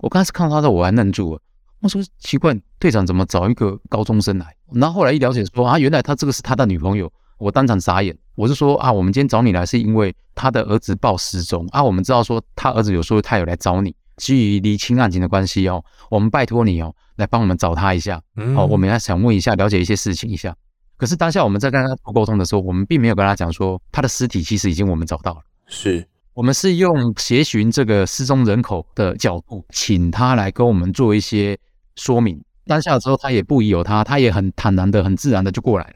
[0.02, 1.40] 我刚开始看到他的，我还愣住了。
[1.84, 4.56] 我说奇怪，队长怎么找一个高中生来？
[4.72, 7.12] 然后后来一了解说啊，原来他这个是他的女朋友。
[7.36, 20.56] 我当场傻眼，我是说啊，我们今天找你来是因为他的儿子报失踪啊，我们知道说他儿子有说他有来找你，基于厘清案情的关系哦，我们拜托你哦，来帮我们找他一下，嗯、哦，我们要想问一下，了解一些事情一下。
[20.96, 31.58] 可是当下我们在跟他沟通的时候，我们并没有跟他讲说他的尸体其实已经我们找到了，是我们是用协寻这个失踪人口的角度，请他来跟我们做一些
[31.96, 32.42] 说明。
[32.66, 35.94] 当下之后他也不疑有他，他也很坦然的、很自然的就过来了。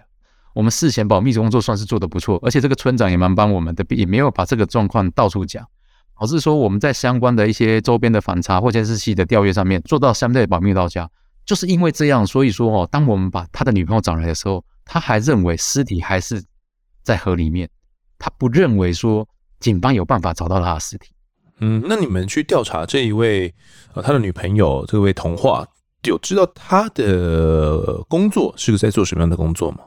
[0.55, 5.65] 我们事前保密工作算是做得不错，而且这个村长也蛮帮我们的，也没有把这个状况到处讲，
[6.19, 11.09] 导致说我们在相关的一些周边的反查或监视器的调阅上面做到相对保密到家。
[11.47, 16.45] 就是因为这样，所以说哦，当我们把他的女朋友找来的时候，他还认为尸体还是
[17.03, 17.67] 在河里面，
[18.19, 19.27] 他不认为说
[19.61, 21.11] 警方有办法找到他的尸体。
[21.61, 23.55] 嗯，那你们去调查这一位
[23.95, 25.67] 呃他的女朋友这位童话，
[26.09, 29.79] 有知道他的工作是个在做什么样的工作吗？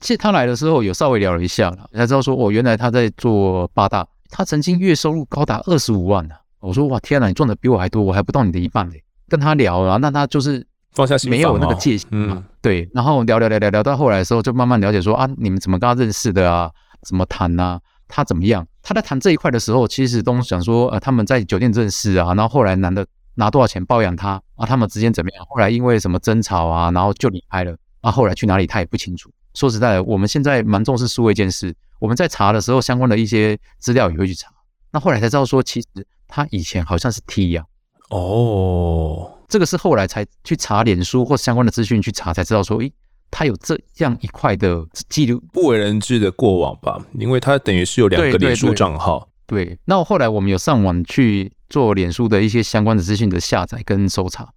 [0.00, 6.34] 其实他来的时候有稍微聊了一下了，才知道说哦，原来他在做八大，他曾经月收入高达二十五万呢。
[6.60, 9.02] 我说哇，天哪，你赚的比我还多，我还不到你的一半嘞。
[9.28, 12.88] 跟他聊啊，那他就是放下心，没有那个戒心，嗯，对。
[12.94, 16.70] 然后聊聊聊聊聊到后来的时候，就慢慢了解说啊，你们怎么跟他认识的啊？
[17.06, 17.80] 怎么谈啊？
[18.06, 18.66] 他怎么样？
[18.82, 24.66] 他在谈这一块的时候，其实都想说呃，他们在酒店认识啊，然后后来男的拿多少钱包养他啊？
[24.66, 25.46] 他们之间怎么样？
[25.48, 28.10] 后来因为什么争吵啊，然后就离开了啊？
[28.10, 29.30] 后来去哪里他也不清楚。
[29.54, 34.50] 说实在的，我们现在蛮重视数位件事，我们在查的时候，相关的一些资料也会去查。
[34.92, 35.88] 那后来才知道说，其实
[36.26, 37.64] 他以前好像是 T 呀。
[38.10, 42.92] 哦，这个是后来才去查脸书或相关的资讯去查，才知道说，诶，
[43.30, 46.98] 他有这样一块的记录，不为人知的过往吧？
[47.18, 49.28] 因为他等于是有两个脸书账号。
[49.46, 54.48] 对，那后来我们有上网去做脸书的一些相关的资讯的下载跟搜查。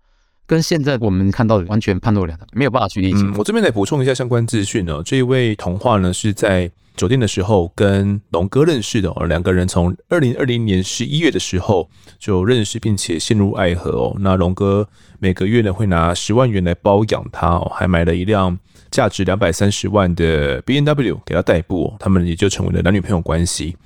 [0.48, 3.20] 跟现在我们看到的完全判若两人，没有办法去理解。
[3.38, 5.02] 我这边来补充一下相关资讯哦。
[5.06, 14.18] 这一位童话呢是在酒店的时候跟龙哥认识的哦，两个人从二零二零年十一月的时候就认识，并且陷入爱河哦。
[14.20, 14.86] 那龙哥
[15.20, 23.78] 每个月呢会拿十万元来包养他哦，还买了一辆价值两百三十万的 BMW 给他代步，他们也就成为了男女朋友关系。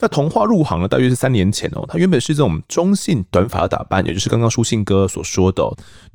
[0.00, 1.84] 那童话入行了，大约是三年前哦。
[1.86, 5.62] 他原本是这种中性短发打扮，也就是刚刚书信哥所说的。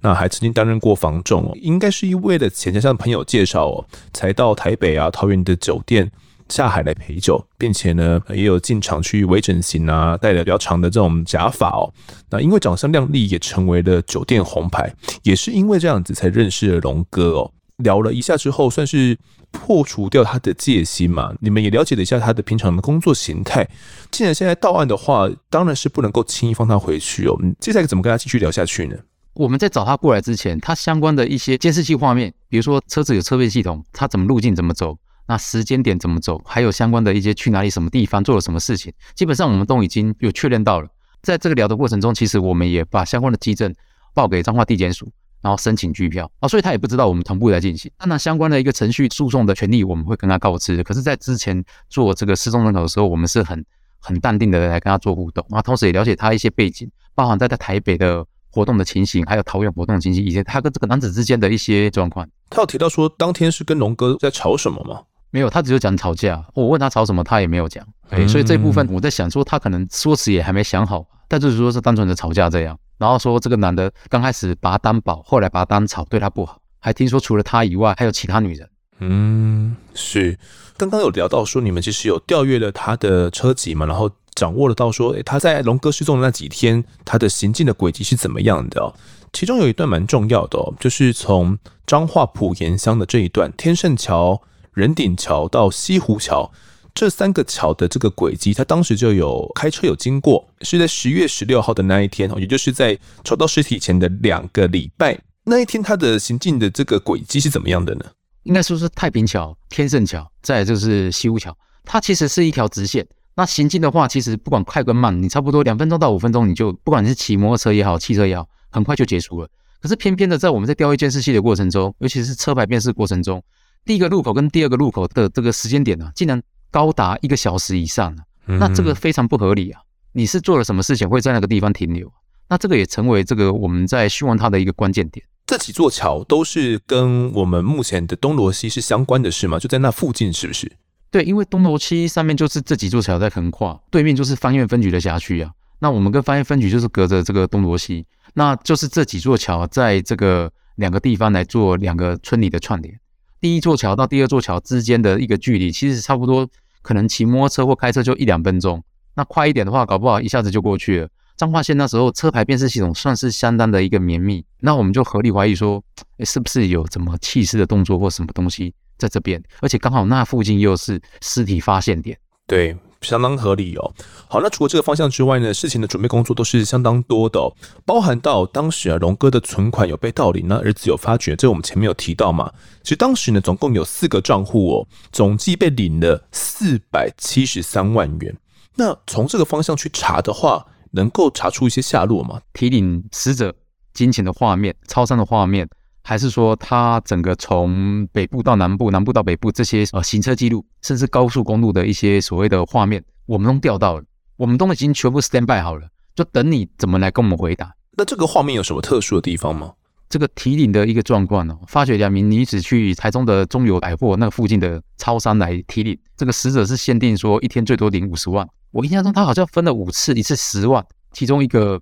[0.02, 6.10] 那还曾经担任过房仲哦，应该是因为了钱加上朋友介绍哦，才到台北啊、桃园的酒店
[6.50, 11.94] 下海来陪酒，并且呢也有进场去微整形啊，戴了比较长的这种假发哦。
[12.30, 14.92] 那因为长相靓丽，也成为了酒店红牌。
[15.24, 17.52] 也是因为这样子，才认识了龙哥哦。
[17.78, 19.18] 聊了一下之后，算是。
[19.56, 21.34] 破除掉他的戒心嘛？
[21.40, 23.68] 你们也了解了一下他的平常的工作形态。
[24.12, 27.36] 既然现在到案的话，当然是不能够轻易放他回去哦。
[27.60, 28.96] 接下来怎么跟他继续聊下去呢？
[29.34, 40.88] 我们在找他过来之前，他相关的一些监视器画面，比如说车子有车辨系统，他怎么路径怎么走，那时间点怎么走，还有相关的一些去哪里、什么地方做了什么事情，基本上我们都已经有确认到了。
[41.22, 43.74] 在这个聊的过程中，其实我们也把相关的基证
[44.14, 45.12] 报给彰化地检署。
[45.42, 47.92] 然后申请拒票啊，所以他也不知道我们同步在进行。
[48.00, 50.84] 那那，相关的一个程序诉讼的权利，我们会跟他告知。
[50.84, 53.64] 可是，在之前做这个失踪人口的时候，我们是很
[54.00, 62.28] 很淡定的来跟他做互动，然后同时也了解他一些背景，包含在在台北的活动的情形，还有桃园活动的情形，以及他跟这个男子之间的一些状况。
[62.50, 65.02] 他有提到说，当天是跟龙哥在吵什么吗？
[65.32, 66.42] 没有，他只有讲吵架。
[66.54, 67.86] 我问他吵什么，他也没有讲。
[68.10, 72.78] 哎、嗯，所以这部分我在想说，他可能说辞也还没想好，但就是说是单纯的吵架这样。
[72.98, 76.62] 然后说这个男的刚开始把他当宝，后来把他当草，对他不好。
[76.80, 78.70] 还听说除了他以外，还有其他女人。
[79.00, 80.38] 嗯，是。
[80.78, 88.94] 刚刚有聊到说，你们其实有调阅了他的车籍嘛，然后掌握了到说，诶，他在龙哥失踪的那几天，他的行进的轨迹是怎么样的？
[89.34, 94.42] 其中有一段蛮重要的哦，就是从彰化埔盐乡的这一段天胜桥、
[94.74, 96.52] 人顶桥到西湖桥。
[96.96, 108.06] 这三个桥的这个轨迹，他当时就有开车有经过，是在十月十六号的那一天，也就是在找到尸体前的两个礼拜那一天，他的行进的这个轨迹是怎么样的呢？
[108.44, 111.54] 应该说是太平桥、天胜桥，再就是西湖桥，
[111.84, 113.06] 它其实是一条直线。
[113.36, 119.50] 那行进的话，其实不管快跟慢，你差不多两分钟到五分钟，你就不管是骑摩托车也好，汽车也好，很快就结束了。
[119.82, 123.44] 可是偏偏的，在我们在调阅监视器的过程中，尤其是车牌辨识过程中，
[123.84, 126.42] 第一个路口跟第二个路口的这个时间点呢、竟然。
[126.76, 128.14] 高达一个小时以上，
[128.48, 129.80] 那这个非常不合理啊！
[130.12, 132.12] 你是做了什么事情会在那个地方停留？
[132.50, 135.26] 那这个也成为这个我们在询问他的一个关键点。
[135.46, 139.58] 这几座桥都是跟我们目前的东罗西是相关的，事吗？
[139.58, 140.70] 就在那附近，是不是？
[141.10, 145.50] 对，因为东罗西上面就是这几座桥在横跨，对面就是方院分局的辖区啊。
[145.80, 153.00] 那我们跟方院分局就是隔着这个东罗西，那就是这几座桥在这个两个地方来做两个村里的串联。
[153.40, 156.46] 第一座桥到第二座桥之间的一个距离，其实差不多。
[156.86, 158.84] 可能骑摩托车或开车就一两分钟，
[159.16, 161.10] 那快一点的话，搞不好一下子就过去了。
[161.36, 165.84] 彰化县那时候车牌辨识系统算是相当的一个绵密，那我们就合理怀疑说，
[166.20, 169.42] 诶，是不是有什么弃尸的动作或什么东西在这边？
[169.62, 172.78] 而且刚好那附近又是尸体发现点，对。
[173.08, 173.94] 相当合理哦。
[174.28, 177.54] 好，那除了这个方向之外呢，事情的准备工作都是相当多的哦，
[177.86, 182.52] 包含到当时啊，龙哥的存款有被盗领，那儿子有发觉，这我们前面有提到嘛。
[182.84, 188.36] 其实当时呢，总共有四个账户哦，总计被领了四百七十三万元。
[188.76, 192.42] 那从这个方向去查的话，能够查出一些下落吗？
[192.54, 193.54] 提领死者
[193.94, 195.70] 金钱的画面、超商的画面。
[196.08, 204.04] 还是说，它整个从北部到南部，南部到北部这些呃行车记录，甚至高速公路的一些所谓的画面，我们都调到了，
[204.38, 207.74] 我们都已经全部 stand by 好了，就等你怎么来跟我们回答。
[207.98, 209.74] 那这个画面有什么特殊的地方吗？
[210.08, 221.82] 这个提领的一个状况呢，发觉两名女子去台中的中友百货那附近的超商来提领，这个死者是限定说一天最多领五十万，我印象中他好像分了五次，一次十万，其中一个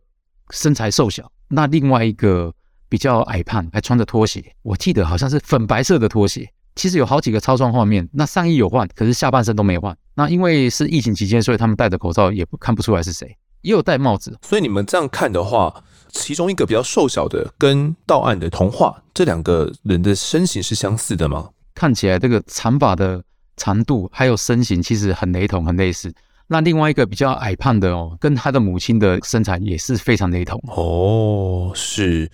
[0.52, 2.54] 身材瘦小，那另外一个。
[2.94, 6.48] 比较矮胖，还穿着拖鞋，我记得好像是粉白色的拖鞋。
[6.76, 9.98] 其实有好几个超装画面，那上衣有换，可是下半身都没换。
[10.14, 13.36] 那因为是疫情期间，所以他们戴着口罩，也不看不出来是谁。
[13.64, 15.74] 也有戴帽子，所以你们这样看的话，
[16.10, 21.50] 其中一个比较瘦小的跟到案的童话，这两个人的身形是相似的吗？
[21.74, 23.24] 看起来这个长发的
[23.58, 26.14] 长度还有身形其实很雷同，很类似。
[26.46, 30.62] 那另外一个比较矮胖的哦，跟他的母亲的身材也是非常雷同。
[30.68, 32.30] 哦，是。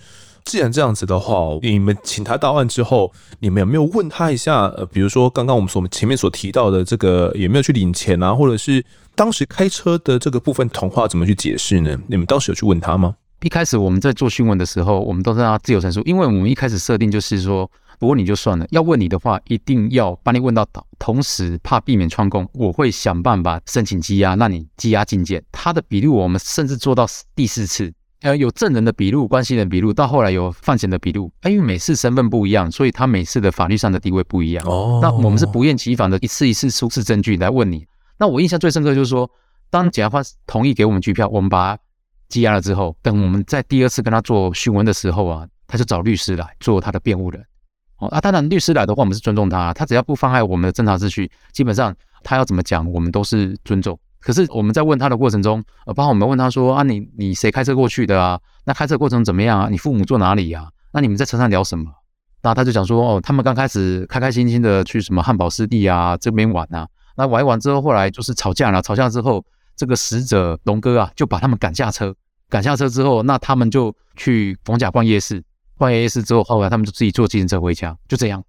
[0.49, 4.65] 既然这样子的话，你们请他到案之后，你们有没有问他一下？
[4.69, 8.33] 呃，比如说刚刚我们所前面所提到的这个，有没有去领钱啊？
[8.33, 8.83] 或者是
[9.13, 11.95] 当时开车的这个部分童话怎么去解释呢？
[12.07, 13.13] 你们当时有去问他吗？
[13.43, 25.43] 一开始我们在做讯问的时候，我们都是让他自由陈述，因为我们一开始设定就是说，不问你就算了，要问你的话，一定要把你问到倒，同时怕避免串供，我会想办法申请羁押，让你羁押进监。
[25.51, 27.93] 他的笔录我们甚至做到第四次。
[28.21, 31.31] 呃，有证人的笔录、关系人笔录，到后来有犯嫌的笔录。
[31.45, 34.65] 因为每次身份不一样，所以他每次的法律上的地位不一样。
[34.67, 37.87] 哦，那我们是不厌其烦的一次一次出示证据来问你。
[38.17, 39.29] 那我印象最深刻就是说，
[39.69, 41.81] 当检察官同意给我们拘票，我们把他
[42.29, 47.41] 羁押了之后，等我们在第二次跟他做讯问的时候啊，他就找律师来做他的辩护人。
[47.99, 53.97] 哦，啊，当然律师来的话，我们是尊重他，他只要不妨碍我们的侦查秩序，基本上他要怎么讲，我们都是尊重。
[54.21, 58.39] 可是我们在问他的过程中，呃，包括我们问他说啊，你你谁开车过去的啊？
[58.65, 59.67] 那开车过程怎么样啊？
[59.69, 60.69] 你父母坐哪里呀？
[60.91, 61.85] 那你们在车上聊什么？
[62.41, 69.43] 那他就讲说，哦，他们刚开始开开心心的去什么汉堡湿地啊这边玩啊，那玩一玩之后，后来就是吵架了，吵架之后，
[69.75, 72.13] 这个死者龙哥啊就把他们赶下车，
[72.49, 75.43] 赶下车之后，那他们就去逢甲逛夜市，
[75.77, 78.43] 逛夜市之后，后来他们就自己坐自行车回家，就这样。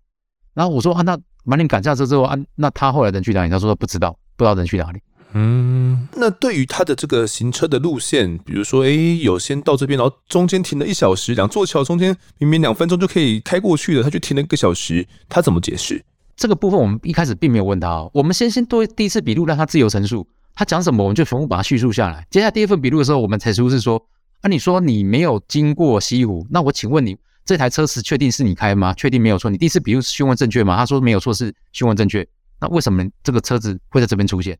[0.54, 3.50] 然后我说啊，那把你赶下车之后啊，那他后来人去哪里？
[3.50, 5.00] 他说不知道，不知道人去哪里。
[5.32, 16.04] 嗯，那对于他的这个行车的路线，比如说，诶，有先到这边，然后中间停了一小时，两座桥中间明明两分钟就可以开过去了，他就停了一个小时，他怎么解释？
[16.36, 22.26] 这个部分我们一开始并没有问他哦，我们先先做第一次笔录，让他自由陈述，他讲什么我们就全部把它叙述下来。
[22.30, 24.02] 接下来第二份笔录的时候，我们才出是说，
[24.40, 28.92] 啊，你说你没有经过西湖，那我请问你这台车是确定是你开吗？
[28.94, 29.50] 确定没有错？
[29.50, 30.76] 你第一次笔录询问正确吗？
[30.76, 32.26] 他说没有错，是询问正确。
[32.60, 34.58] 那为什么这个车子会在这边出现？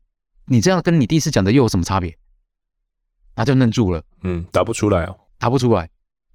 [0.51, 2.13] 你这样跟你第一次讲的又有什么差别？
[3.33, 5.15] 他就愣住了，嗯，答不出来哦。
[5.39, 5.89] 答不出来。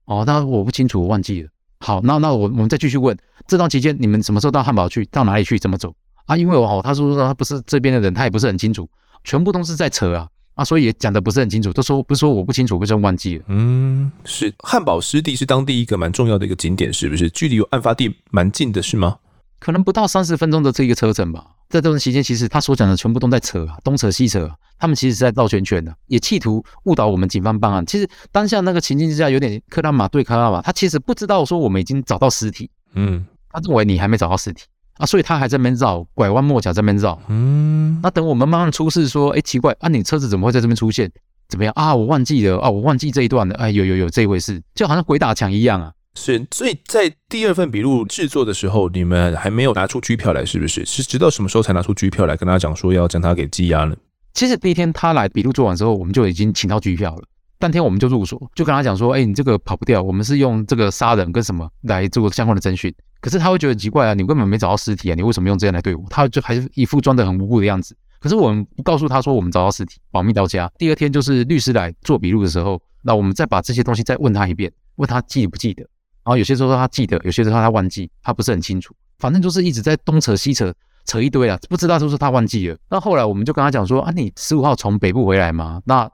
[0.07, 1.51] 哦，那我不清楚，我忘记了。
[1.81, 3.15] 好，那那我我们再继续问，
[3.47, 5.05] 这段期间你们什么时候到汉堡去？
[5.07, 5.59] 到哪里去？
[5.59, 5.95] 怎么走？
[6.25, 8.89] 啊，因为我哦，他说说他不是这边的人，他也不是很清楚，
[9.23, 13.45] 全部都是在扯啊啊，所以也讲的不是很清楚，都说不是说我不清楚，不是忘记了。
[13.49, 17.29] 嗯，是汉堡湿地是当地一个蛮重要的一个景点，是不是？
[17.29, 19.19] 距离案发地蛮近的，是吗？
[19.67, 21.45] 可能不到三十分钟的这一个车程吧。
[21.69, 24.49] 在这段期间，其实他所讲的全部都在扯啊，东扯西扯，
[24.79, 27.85] 他们其实是在绕圈圈的，也企图误导我们警方办案。
[27.85, 34.67] 其实当下那个情境之下，有点克拉玛对克拉玛，他其实不知道说我们已经找到尸体，嗯，他认为你还没找到尸体
[34.99, 41.11] 啊，所以他还在那边绕，拐弯抹角在那边绕，嗯，那等我们慢慢出事，说，哎，奇怪啊，你车子怎么会在这边出现？
[41.49, 41.93] 怎么样啊？
[41.93, 45.93] 我忘记了啊，我忘记这一段了，哎，有有有这一回事，就好像鬼打墙一样啊。
[46.17, 50.85] 是，所以在第二份笔录制作的时候，你们还没有拿出拘票来，是不是？
[50.85, 53.95] 是直到什么时候才拿出拘票来跟他讲说要将他给羁押呢？
[54.33, 57.23] 其实第一天他来笔录做完之后，我们就已经请到拘票了。
[57.59, 66.05] 当天我们就入所，就跟他讲说：“哎，你这个跑不掉，我们是用这个杀人跟什么来做相关的侦讯。”可是他会觉得奇怪啊，你根本没找到尸体啊，你为什么用这样来对我？
[66.11, 67.97] 他就还是一副装得很无辜的样子。
[68.21, 70.71] 可是我们不告诉他说我们找到尸体，保密到家。
[70.79, 75.87] 第二天就是律师来做笔录的时候，那我们再把这些东西再问他一遍，问他记不记得。
[76.27, 78.93] 然后有些时候他记得，有些时候他忘记，他不是很清楚。
[79.21, 82.77] 反正就是一直在东扯西扯，扯一堆啊，不知道是不是他忘记了。
[82.91, 85.81] 那后来我们就跟他讲说啊，你十五号从北部回来吗？
[85.85, 86.11] 那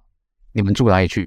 [0.53, 1.27] 你们住哪里去？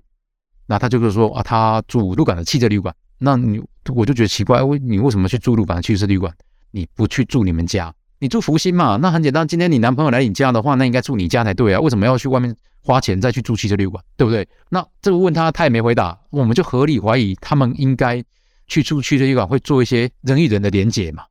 [0.67, 2.93] 那他就是说啊，他住鹿港的汽车旅馆。
[3.17, 3.60] 那你
[3.91, 6.32] 我就觉得奇怪，为你为什么去住鹿港的汽车旅馆？
[6.69, 8.98] 你不去住你们家，你住福兴嘛？
[8.98, 11.80] 那很简单，今天你男朋友来你家的话，那应该住你家才对啊。
[11.80, 14.04] 为什么要去外面花钱再去住汽车旅馆？
[14.15, 14.48] 对不对？
[14.69, 18.24] 那这个问他，他也没回答，我们就合理怀疑他们应该。
[18.67, 21.23] 去住汽车旅馆会做一些人与人的连结嘛？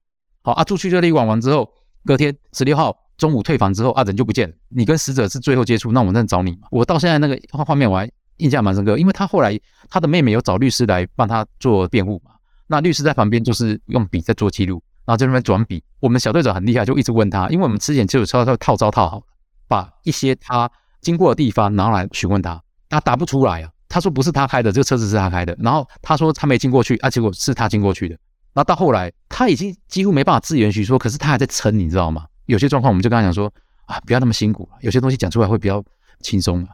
[0.42, 1.70] 好啊，住去这旅馆完之后，
[2.04, 4.54] 隔天十六号中午退房之后啊，人就不见了。
[4.68, 6.68] 你跟死者是最后接触，那我们在找你嘛？
[6.70, 12.32] 我到现在那个画画面我还印象蛮深刻，因为他后来他的妹妹有找律师来帮他做辩护嘛。
[12.66, 15.82] 那律师在旁边就是用笔在做记录，然后在那边转笔。
[16.00, 19.24] 我们小队长很厉害，就一直问他，因为我们之前就有悄悄套招套好了，
[19.66, 20.70] 把一些他
[21.00, 23.70] 经过的地方拿来询问他，他答不出来啊。
[23.94, 25.57] 他说不是他开的，这个车子是他开的。
[25.61, 28.18] 然后他说他没经过去，啊，结果是他经过去的。
[28.52, 32.26] 那到后来他已经几乎没办法自圆其说，可是他还在撑，你知道吗？
[32.46, 33.46] 有些状况我们就跟他讲说
[33.87, 35.80] 啊，不要那么辛苦，有些东西讲出来会比较
[36.22, 36.66] 轻松。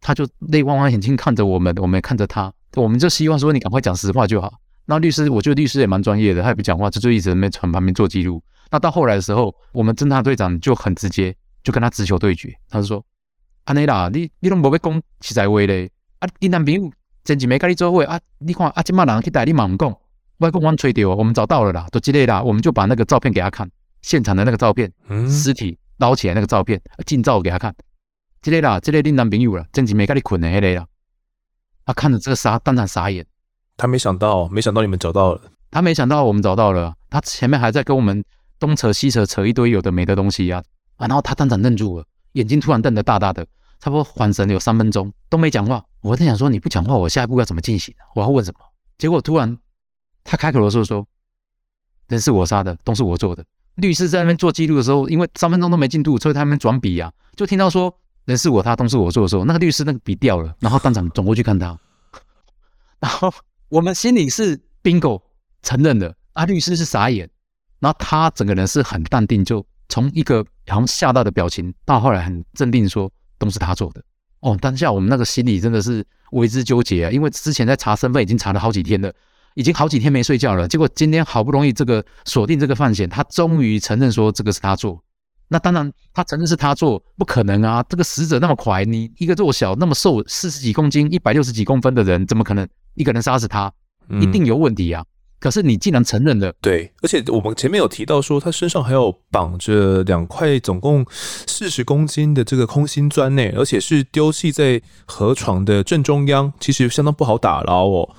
[0.00, 4.52] 他就泪汪汪眼睛看着我们，我们也看着他，我们就希望说你赶快讲实话就好。
[4.86, 8.40] 那律师，我觉得律师也蛮专业的，他也不讲话，就就一直在那边从旁边做记录。
[8.70, 12.54] 那到后来的时候，我们侦探队长就很直接，就跟他直球对决。
[12.68, 13.04] 他就说
[13.66, 16.90] ：“安内啦，你你都没被讲实在威嘞。”啊，你男朋友
[17.24, 18.20] 前几没跟你做伙啊？
[18.38, 19.94] 你看啊，即马人去带你嘛毋讲，
[20.38, 23.68] 外公我吹掉，我们找到了啦，都之类啦，我们就把那个照片给他看，
[24.02, 27.74] 现场的那个照片，嗯，尸体捞起来那个照片，近照给他看，
[28.42, 30.86] 之类啦，这类你男朋友啦，前几没跟你困的迄类啦，
[31.86, 33.24] 他看着这个傻，当场傻眼，
[33.78, 38.22] 他没想到，没想到你们找到了，他没想到我们找到了，他前面还在跟我们
[38.58, 40.62] 东扯西扯，扯一堆有的没的东西呀，
[40.96, 43.46] 啊，然后他当场愣住了，眼睛突然瞪得大大的，
[43.80, 45.84] 差不多缓神有三分钟都没讲话。
[46.02, 47.94] 我在想说，你不讲话，我下一步要怎么进行？
[48.14, 48.60] 我要问什么？
[48.98, 49.58] 结果突然
[50.22, 51.06] 他开口的时候说
[52.08, 53.44] ：“人是我杀的，都是我做的。”
[53.76, 57.94] 律师在那边做记录的时候，因为三分钟都没进度，所以他们转笔啊，就听到说
[58.26, 61.78] “人是我杀，都是我做的时候”，那个律师那个笔掉了，然后当场转过去看他，
[62.98, 63.32] 然后
[63.68, 65.22] 我们心里是 bingo
[65.62, 67.30] 承认的，啊，律师是傻眼，
[67.78, 73.10] 然后他整个人是很淡定，就从一个好像吓到的表情，到后来很镇定说
[73.40, 74.00] ：“都是他做的。”
[74.38, 79.12] 哦，当下我们那个心里真的是为之纠结啊，因为之前在查身份已经查了好几天了，
[79.54, 80.68] 已经好几天没睡觉了。
[80.68, 85.02] 结果今天好不容易这个锁定这个犯嫌，他终于承认说这个是他做。
[85.48, 87.84] 那当然，他承认是他做，不可能啊！
[87.88, 93.70] 这个死者那么快，你一个弱小、那么瘦、四十几公斤、一百六十几公分的人，怎么可能一个人杀死他？
[94.20, 95.02] 一定有问题啊！
[95.02, 96.52] 嗯可是你竟然承认了？
[96.60, 101.04] 对，而且我们前面有提到说，他身上还有绑着两块总共
[101.46, 108.14] 四十公斤的这个空心砖呢，而且是丢弃在河床的正中央，其实相当不好打捞哦。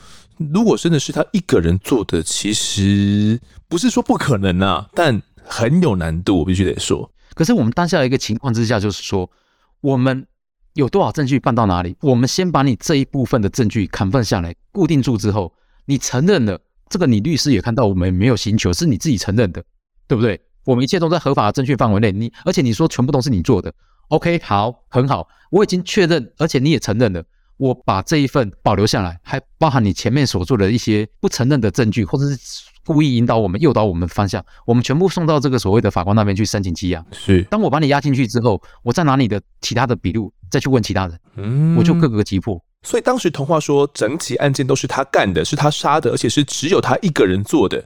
[0.51, 7.11] 如果真的是他一个人做的，其实不是说不可能啊，但很有难度，我必须得说。
[7.35, 9.29] 可是我们当下的一个情况之下，就是说
[9.81, 10.25] 我们
[10.73, 11.95] 有多少证据办到哪里？
[12.01, 15.53] 我们先把你这一部分的证据砍分下来，固定住之后，
[15.85, 16.59] 你承认了。
[16.91, 19.63] 这个你律师也看到，我们没有寻求，是你自己承认的，
[20.07, 20.39] 对不对？
[20.65, 22.11] 我们一切都在合法的证据范围内。
[22.11, 23.73] 你而且你说全部都是你做的
[24.09, 27.23] ，OK，好，很好，我已经确认，而且你也承认了，
[27.55, 32.37] 我把这一份保留下来，还包含你前面所做的一些不承认的证据，或者是
[32.85, 37.03] 故意引导我们、诱导我们方向，我们全部送到这个所谓的法官那边去申请羁押。
[37.11, 42.61] 是，当我把你押进去之后，我再拿你的其他的笔录再去问其他人，嗯，我就各个击破。
[42.83, 47.83] 所以当时童话说整起案件都是他干的，是他杀的，而且是只有他一个人做的。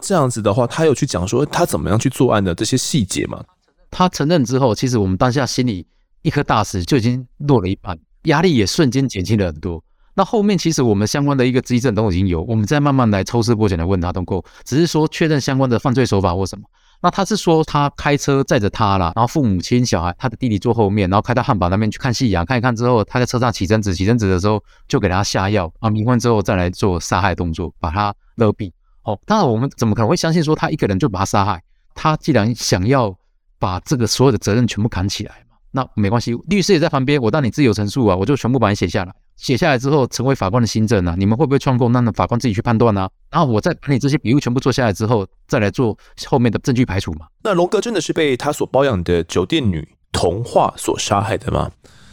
[0.00, 3.42] 这样子的话，他有去讲说他怎么样去作案的这些细节吗？
[3.90, 5.84] 他承认之后，其实我们当下心里
[6.22, 9.82] 一颗大石就已经落了一半，压力也瞬间减轻了很多。
[10.14, 16.64] 那后面其实我们相关的一个迹证都已经有，我们再慢慢来抽丝剥茧的问他都够，只是说确认相关的犯罪手法或什么。
[17.00, 28.72] 那他是说他开车载着他啦，然后父母亲、小孩，他的弟弟坐后面，然后开到汉堡那边去看夕阳，看一看之后，他在车上起争执，起争执的时候就给他下药啊，迷昏之后再来做杀害动作，把他勒毙。
[29.02, 31.62] 哦，当然我们怎么可能会相信说他一个人就把他杀害？
[31.94, 33.16] 他既然想要
[33.58, 39.14] 把这个所有的责任全部扛起来嘛，那没关系，律师也在旁边，我当你自由陈述啊，我就全部把你写下来。
[39.38, 41.90] 写下来之后，成为法官的新证啊，你们会不会串供？
[41.92, 43.08] 那法官自己去判断啊。
[43.30, 47.26] 然后我再把你这些笔录全部做下来之后，再来做后面的证据排除嘛。
[47.42, 51.70] 那龙哥真的是被他所包养的酒店女童话所杀害的吗？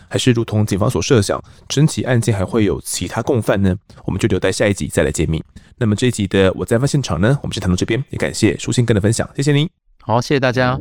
[0.07, 3.75] 还是如同警方所设想，整起案件还会有其他共犯呢？
[4.05, 5.43] 我们就留待下一集再来揭秘。
[5.77, 9.67] 那么这一集的我在案发现场呢，我们先谈到这边，也感谢舒心哥的分享，谢谢您。
[10.01, 10.79] 好，谢谢大家。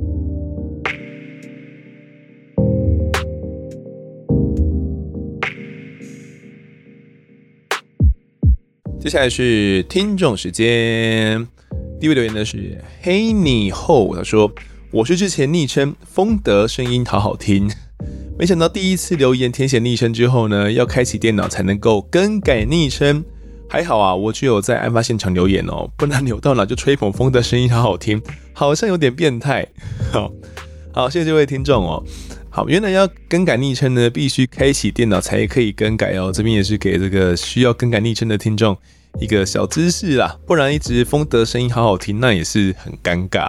[9.05, 11.47] 接下来是听众时间，
[12.01, 14.51] 第一位留言的是黑你后，他说
[14.91, 17.71] ：“我是之前昵称风德，声音好好听，
[18.39, 23.23] 没想到第一次留言填写昵称之后呢，要开启电脑才能够更改昵称。
[23.69, 28.23] 还好啊，我只有在案发现场留言哦，不然扭到哪就吹捧丰德声音好好听，
[28.55, 29.69] 好像有点变态。
[30.13, 30.33] 好，
[30.95, 32.03] 好，谢谢这位听众哦。
[32.57, 36.31] 好，原来要更改昵称呢，必须开启电脑才可以更改哦。
[36.33, 38.79] 这边也是给这个需要更改昵称的听众。”
[39.21, 43.49] 一个小知识啦，不然一直风德声音好好听，那也是很尴尬。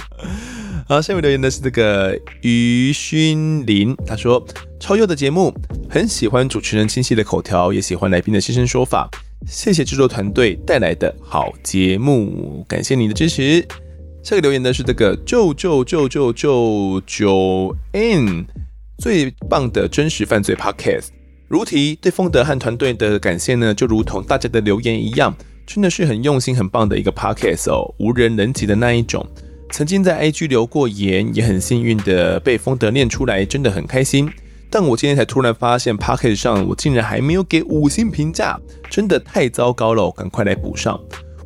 [0.88, 4.42] 好，下面留言的是这个于勋林，他说
[4.80, 5.54] 超优的节目，
[5.90, 9.06] 很喜欢主持人清晰的口条，也喜欢来宾的现身说法。
[9.46, 13.66] 谢谢制作团队带来的好节目，感谢你的支持。
[14.24, 18.46] 下个留言的是这个舅舅舅舅舅舅 N，
[18.96, 21.08] 最棒的真实犯罪 Podcast。
[21.46, 29.26] 如题对丰德和团队的感谢呢，就如同大家的留言一样，真的是很用心、很棒的一个 podcast 哦，无人能及的那一种。
[29.70, 34.26] 曾经在 IG 留过言，也很幸运的被丰德念出来，真的很开心。
[34.70, 38.58] 但我今天才突然发现 podcast 上我竟然还没有给五星评价，
[38.88, 40.98] 真的太糟糕了，赶快来补上。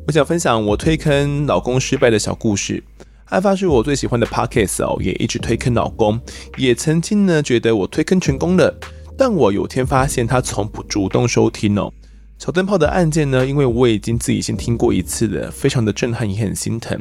[0.09, 2.83] 我想分享我推坑老公失败的小故事。
[3.25, 6.19] 案发是我最喜欢的 podcast 哦，也一直推坑老公，
[6.57, 8.75] 也曾经呢觉得我推坑成功了。
[9.15, 11.93] 但我有天发现他从不主动收听哦。
[12.39, 16.99] 小灯泡的案件呢，因为我已经自己先听过一次了，非常的震撼，也很心疼。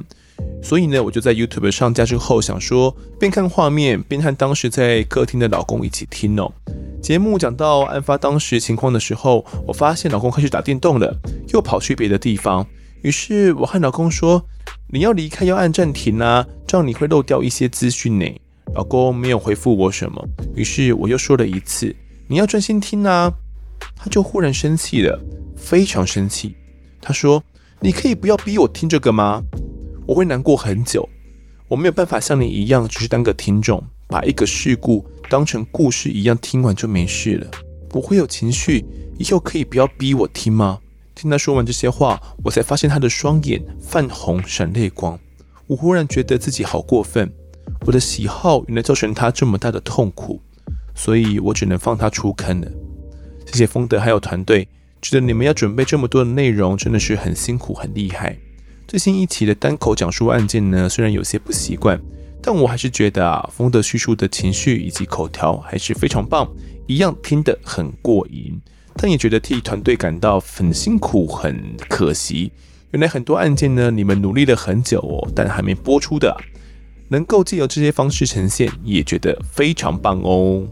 [0.63, 6.53] 所以呢，我就在 YouTube 上架之后，想说边看画面边和当时在客厅的老公一起听哦。
[7.01, 11.17] 节目讲到案发当时情况的时候，我发现老公开始打电动了，
[11.55, 12.67] 又跑去别的地方。
[13.03, 14.45] 于是我和老公说
[14.93, 18.27] ：“你要离开要按暂停啊，这样你会漏掉一些资讯呢。”
[18.75, 20.23] 老公没有回复我什么，
[20.55, 21.95] 于是我又说了一次。
[22.29, 23.33] 你要专心听啊！
[23.97, 25.19] 他就忽然生气了，
[25.57, 26.55] 非常生气。
[27.01, 27.43] 他说
[27.81, 29.43] ：“你可以不要逼我听这个吗？
[30.07, 31.09] 我会难过很久。
[31.69, 37.51] 我没有办法像你一样，只是当个听众，把一个事故当成故事一样听完就没事了。
[37.93, 38.85] 我会有情绪，
[39.19, 40.79] 以后可以不要逼我听吗？”
[41.19, 45.19] 听他说完这些话，我才发现他的双眼泛红，闪泪光。
[45.67, 47.29] 我忽然觉得自己好过分，
[47.85, 50.41] 我的喜好原来造成他这么大的痛苦。
[50.95, 52.71] 所以我只能放他出坑了。
[53.47, 54.69] 谢谢丰德还有团队，
[55.03, 58.37] 觉得你们要准备这么多的内容，真的是很辛苦很厉害。
[58.87, 62.01] 最新一期的单口讲述案件呢，虽然有些不习惯，
[62.41, 66.49] 但我还是觉得啊，丰德叙述的情绪以及口条还是非常棒，
[66.87, 68.61] 一样听得很过瘾。
[69.01, 72.51] 但也觉得替团队感到很辛苦，很可惜。
[72.91, 76.37] 原来很多案件呢，你们努力了很久哦，但还没播出的，
[77.09, 80.67] 能够借由这些方式呈现，也觉得非常棒哦。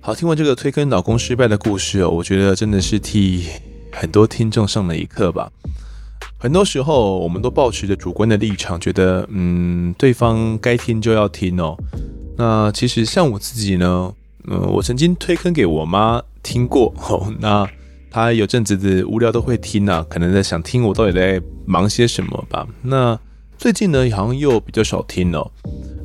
[0.00, 3.46] 好，听完这个推坑老公失败的故事哦，我觉得真的是替
[3.92, 5.52] 很多听众上了一课吧。
[6.38, 11.76] 很多时候，我们都抱持着主观的立场，觉得嗯，对方该听就要听哦。
[12.36, 14.14] 那其实像我自己呢，
[14.44, 17.68] 嗯，我曾经推坑给我妈听过 哦，那
[18.10, 22.66] 他有阵子的无聊都会听啊，可能在想听我到底在忙些什么吧。
[22.82, 23.18] 那
[23.58, 25.50] 最近呢，好像又比较少听了。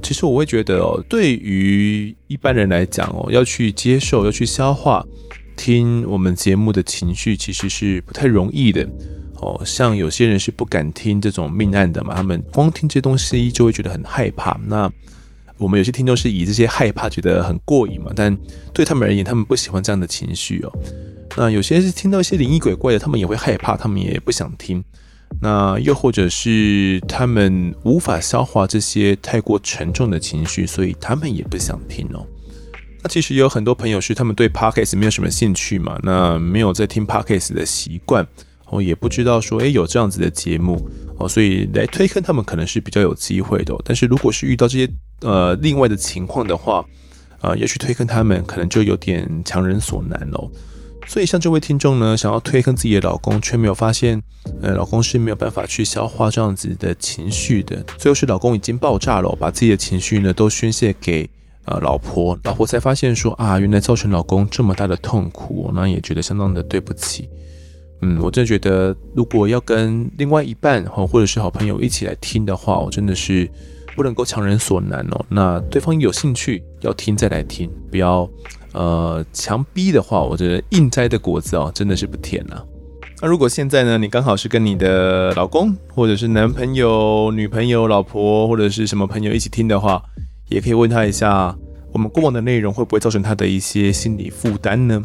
[0.02, 5.06] 其实我会觉得哦，对于一般人来讲哦，要去接受、要去消化
[5.56, 8.86] 听我们节目的情绪，其实是不太容易的
[9.40, 9.62] 哦。
[9.64, 14.60] 像有些人是不敢听这种命案的嘛，他们光听这些东西就会觉得很害怕。
[14.66, 14.92] 那
[15.64, 18.38] 我们有些听众是以这些害怕觉得很过瘾嘛，但
[18.74, 20.72] 对他们而言，他们不喜欢这样的情绪哦。
[21.38, 24.84] 那有些是听到一些灵异鬼怪的，他们也会害怕，他们也不想听。
[25.41, 32.28] 那又或者是他们无法消化这些太过沉重的情绪，所以他们也不想听哦。
[33.01, 38.28] 那其实有很多朋友是他们对 Podcast 没有什么兴趣嘛，那没有在听 Podcast 的习惯，
[38.68, 40.88] 哦，也不知道说，诶，有这样子的节目
[41.18, 43.74] 哦，所以来推坑他们可能是比较有机会的。
[43.84, 44.88] 但是如果是遇到这些
[45.24, 46.86] 呃另外的情况的话，
[47.41, 50.49] 呃，要去推坑他们，可能就有点强人所难哦。
[51.05, 54.21] 所以像这位听众呢，想要推坑自己的老公，却没有发现，
[54.61, 57.84] 呃，老公是没有办法去消化这样子的情绪的。
[57.97, 61.30] 最后是老公已经爆炸了，把自己的情绪呢都宣泄给
[61.65, 67.28] 呃老婆，老婆才发现说啊，原来造成老公这么大的痛苦，那也觉得相当的对不起。
[68.01, 73.49] 嗯，我真的觉得，如果要跟另外一半或或者是好朋友一起来听的话，我真的是
[73.96, 75.26] 不能够强人所难哦。
[75.30, 78.30] 那对方有兴趣要听再来听，不要。
[78.74, 82.66] 呃，强逼的话，我觉得硬摘的果子哦，真的是不甜啊。
[83.22, 90.02] 那如果现在呢，你刚好是跟你的老公，或者是男朋友、女朋友、老婆，或者是什么朋友一起听的话，
[90.50, 91.56] 也可以问他一下，
[91.91, 95.00] 我们过往的内容会不会造成他的一些心理负担呢？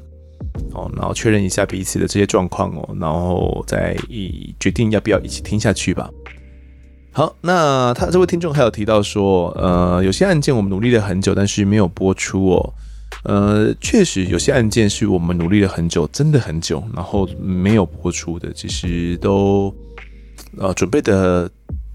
[0.72, 6.08] 哦，然后确认一下彼此的这些状况哦，然后再以决定要不要一起听下去吧。
[7.18, 12.74] 好，那他这位听众还有提到说，呃，有些案件我们努力了很久，但是没有播出哦。
[13.24, 19.74] 呃，确实有些案件是我们努力了很久，真的很久，然后没有播出的，其实都
[20.58, 21.50] 呃准备的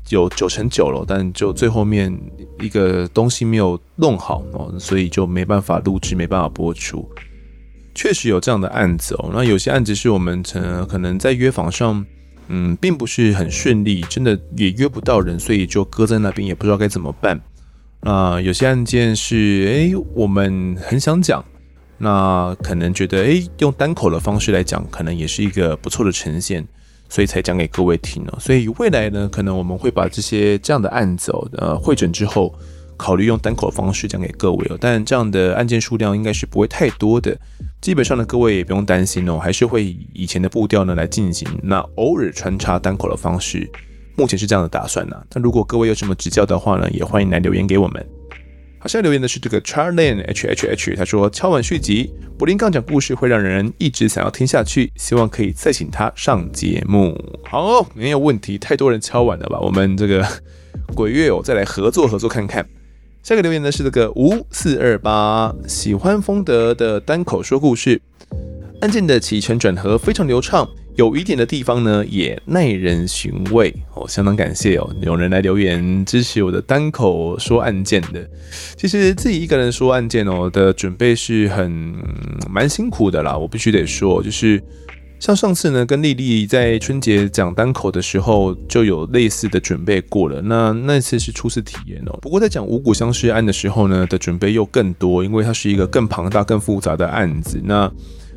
[0.09, 2.13] 有九成九了，但就最后面
[2.59, 7.09] 一个东西没有弄好哦，所以就没办法录制，没办法播出。
[7.95, 12.05] 确实有这样的案子哦，那有些案子是我们曾可能在约访上，
[12.47, 17.39] 嗯，并不是很顺利，真的也约不到人，所以就搁在那边，也不知道该怎么办。
[18.01, 19.35] 那、有些案件是
[19.67, 21.43] 诶，我们很想讲，
[21.97, 26.67] 那可能觉得诶，用单口的方式来讲，可能也是一个不错的呈现，
[27.07, 28.37] 所以才讲给各位听哦。
[28.39, 32.53] 所以未来呢，可能我们会把这些这样的案子哦，呃，会诊之后，
[32.97, 34.77] 考虑用单口的方式讲给各位哦。
[34.81, 37.39] 但这样的案件数量应该是不会太多的，
[37.83, 43.69] 基本上呢，各位也不用担心哦，还是会以以前的步调呢来进行，那偶尔穿插单口的方式。
[44.15, 45.23] 目前是这样的打算呢、啊。
[45.33, 48.01] 那如果各位有什么指教的话呢，也欢迎来留言给我们。
[48.79, 57.21] 好，现在留言的是这个 Charlene H H H，他说敲碗续集，柏林杠讲故事会让人一直想要听下去，希望可以再请他上节目。
[57.43, 59.59] 好，没有问题，太多人敲碗了吧？
[59.59, 60.25] 我们这个
[60.95, 62.65] 鬼月哦，再来合作合作看看。
[63.23, 68.01] 下个留言呢是这个五四二八，喜欢风德的单口说故事，
[68.81, 70.67] 案件的起承转合非常流畅。
[70.95, 78.29] 有疑点的地方呢，也耐人寻味哦，相当感谢哦，有人来留言支持我的单口说案件的。
[78.75, 81.95] 其实自己一个人说案件哦的准备是很
[82.49, 84.61] 蛮辛苦的啦，我必须得说，就是
[85.23, 92.19] 像上次呢，跟丽丽在春节讲单口的时候就有类似的准备过了，那那次是初次体验哦。
[92.21, 97.61] 不过在讲五股相识案的时候呢，的准备又更多，因为它是一个更庞大、更复杂的案子。
[97.63, 97.89] 那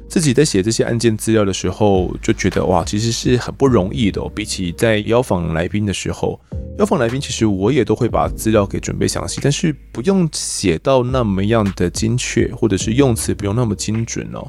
[0.08, 4.30] 自己在写这些案件资料的时候，就觉得哇，其实是很不容易的哦。
[4.32, 6.40] 比起在邀访来宾的时候，
[6.78, 14.48] 邀访来宾其实我也都会把资料给准备详细，但是不用写到那么样的精确，或者是用词不用那么精准哦。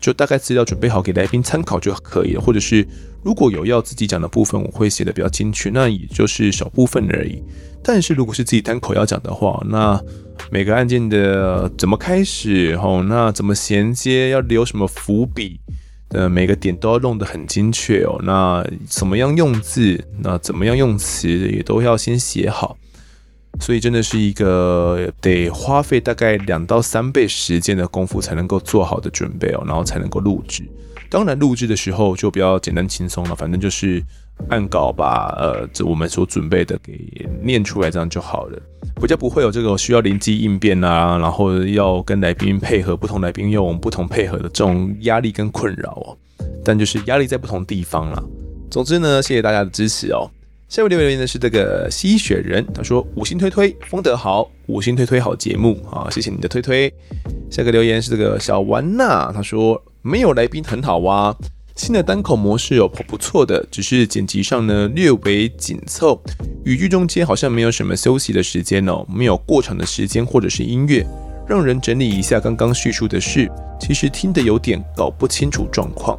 [0.00, 2.86] 就大概资料准备好给来宾参考就可以了，或者是
[3.22, 7.42] 如果有要自己讲的部分，我会写的比较精确，那也就是少部分而已。
[7.82, 10.00] 但是如果是自己单口要讲的话，那
[10.50, 15.60] 每个案件的怎么开始，吼，那怎么衔接，要留什么伏笔，
[16.10, 18.20] 呃，每个点都要弄得很精确哦。
[18.24, 22.76] 那怎么样用字，那怎么样用词，也都要先写好。
[23.60, 30.62] 所以真的是一个得花费大概两到三倍时间的功夫才能够做好的准备哦，然后才能够录制。
[31.10, 34.02] 当然录制的时候就比较简单轻松了，反正就是
[34.48, 38.58] 按稿把呃这我们所准备的给念出来，这样就好了。
[39.00, 46.16] 比较不会有这个需要灵机应变啊，然后要跟来宾配合，不同来宾用不同配合的这种压力跟困扰哦。
[46.62, 48.22] 但就是压力在不同地方啦。
[48.70, 50.30] 总之呢，谢谢大家的支持哦。
[50.68, 56.92] 下位留言的是这个吸血人，他说五星推推，丰德好，五星推推好节目啊，谢谢你的推推。
[57.50, 61.34] 下个留言是这个小丸娜，他说没有来宾很好哇，
[61.74, 66.20] 新的单口模式有不错的，只是剪辑上呢略为紧凑，
[66.66, 71.02] 语句中间好像没有什么休息的时间哦，没有过长的时间或者是音乐，
[71.48, 73.50] 让人整理一下刚刚叙述的事，
[73.80, 76.18] 其实听得有点搞不清楚状况。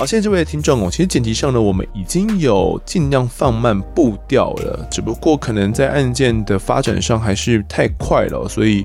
[0.00, 8.82] 好，现在这位听众哦，其实剪辑上呢，我们已经有尽量放慢步调了，只不过可能在案件的发展上还是太快了，所以，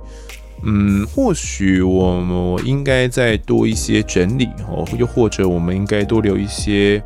[0.66, 7.02] 嗯，或许我们应该再多一些整理哦，又或者我们应该多留一些，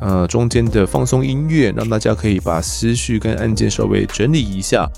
[0.00, 4.88] 呃，中间的放松音乐，让大家可以把思绪跟案件稍微整理一下，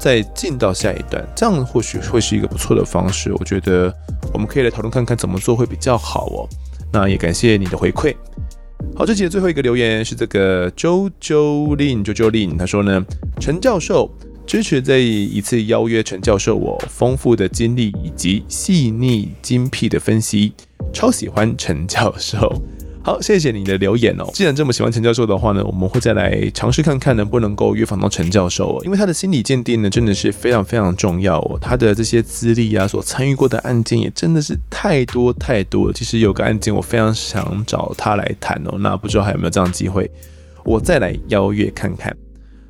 [0.00, 3.32] 再进到下一段，这样或许会是一个不错的方式。
[3.34, 3.94] 我觉得
[4.32, 6.48] 我们可以来讨论看看怎么做会比较好哦。
[6.94, 8.14] 那也感谢你的回馈。
[8.94, 13.04] 好，这期的最后一个留言是这个周周令周周令，他说呢，
[13.40, 14.08] 陈教授
[14.46, 20.52] 支持这一次邀约陈教授，我丰富的经历以及细腻精辟的分析，
[20.92, 22.62] 超喜欢陈教授。
[23.06, 24.24] 好，谢谢你的留言哦。
[24.32, 28.82] 既然这么喜欢陈教授的话呢，我们会再来尝试看看能不能够约访到陈教授哦。
[28.82, 31.58] 因为他的心理鉴定呢，真的是非常非常重要哦。
[31.60, 35.92] 他的这些资历啊，所参与过的案件也真的是太多太多了。
[35.92, 40.10] 其实有个案件我非常想找他来谈哦，那不知道还有没有这样机会，
[40.64, 42.16] 我再来邀约看看。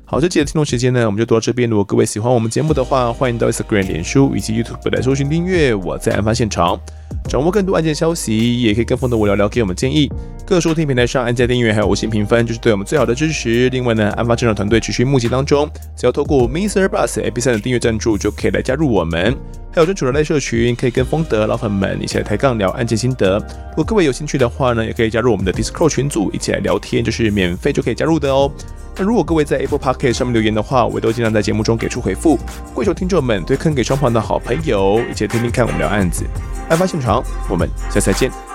[0.07, 1.67] 好，这期的听众时间呢，我们就读到这边。
[1.67, 5.73] 如果各位喜欢我们节目的话，欢迎到 Instagram、脸书以及 YouTube 来搜寻订阅。
[5.73, 6.79] 我在案发现场，
[7.27, 10.07] 掌握更多案件消息，也可以跟风的我聊聊，给我们建议。
[10.45, 13.67] 各收听平台上按下订阅还有五星评分，就是对我们最好的支持。
[13.69, 16.87] 另外呢，案发现场团队持续募集当中，只要透过 Mr.
[16.87, 19.35] Bus AP3 的订阅赞助，就可以来加入我们。
[19.75, 23.37] 还有专属的类社群，可以跟风德老粉们一起来抬杠聊案件心得。
[23.71, 28.49] 如果各位有兴趣的话呢，也可以加入我们的 Discord 群组，一起来聊天，就是免费就可以加入的哦。
[28.95, 32.39] 那如果各位在 Apple Podcast 上面留言的话，我都尽量在节目中给出回复。
[32.73, 36.23] 跪求听众们推坑给双方的好朋友，一起来听听看我们聊案子。
[36.69, 38.54] 案发现场，我们下次再见。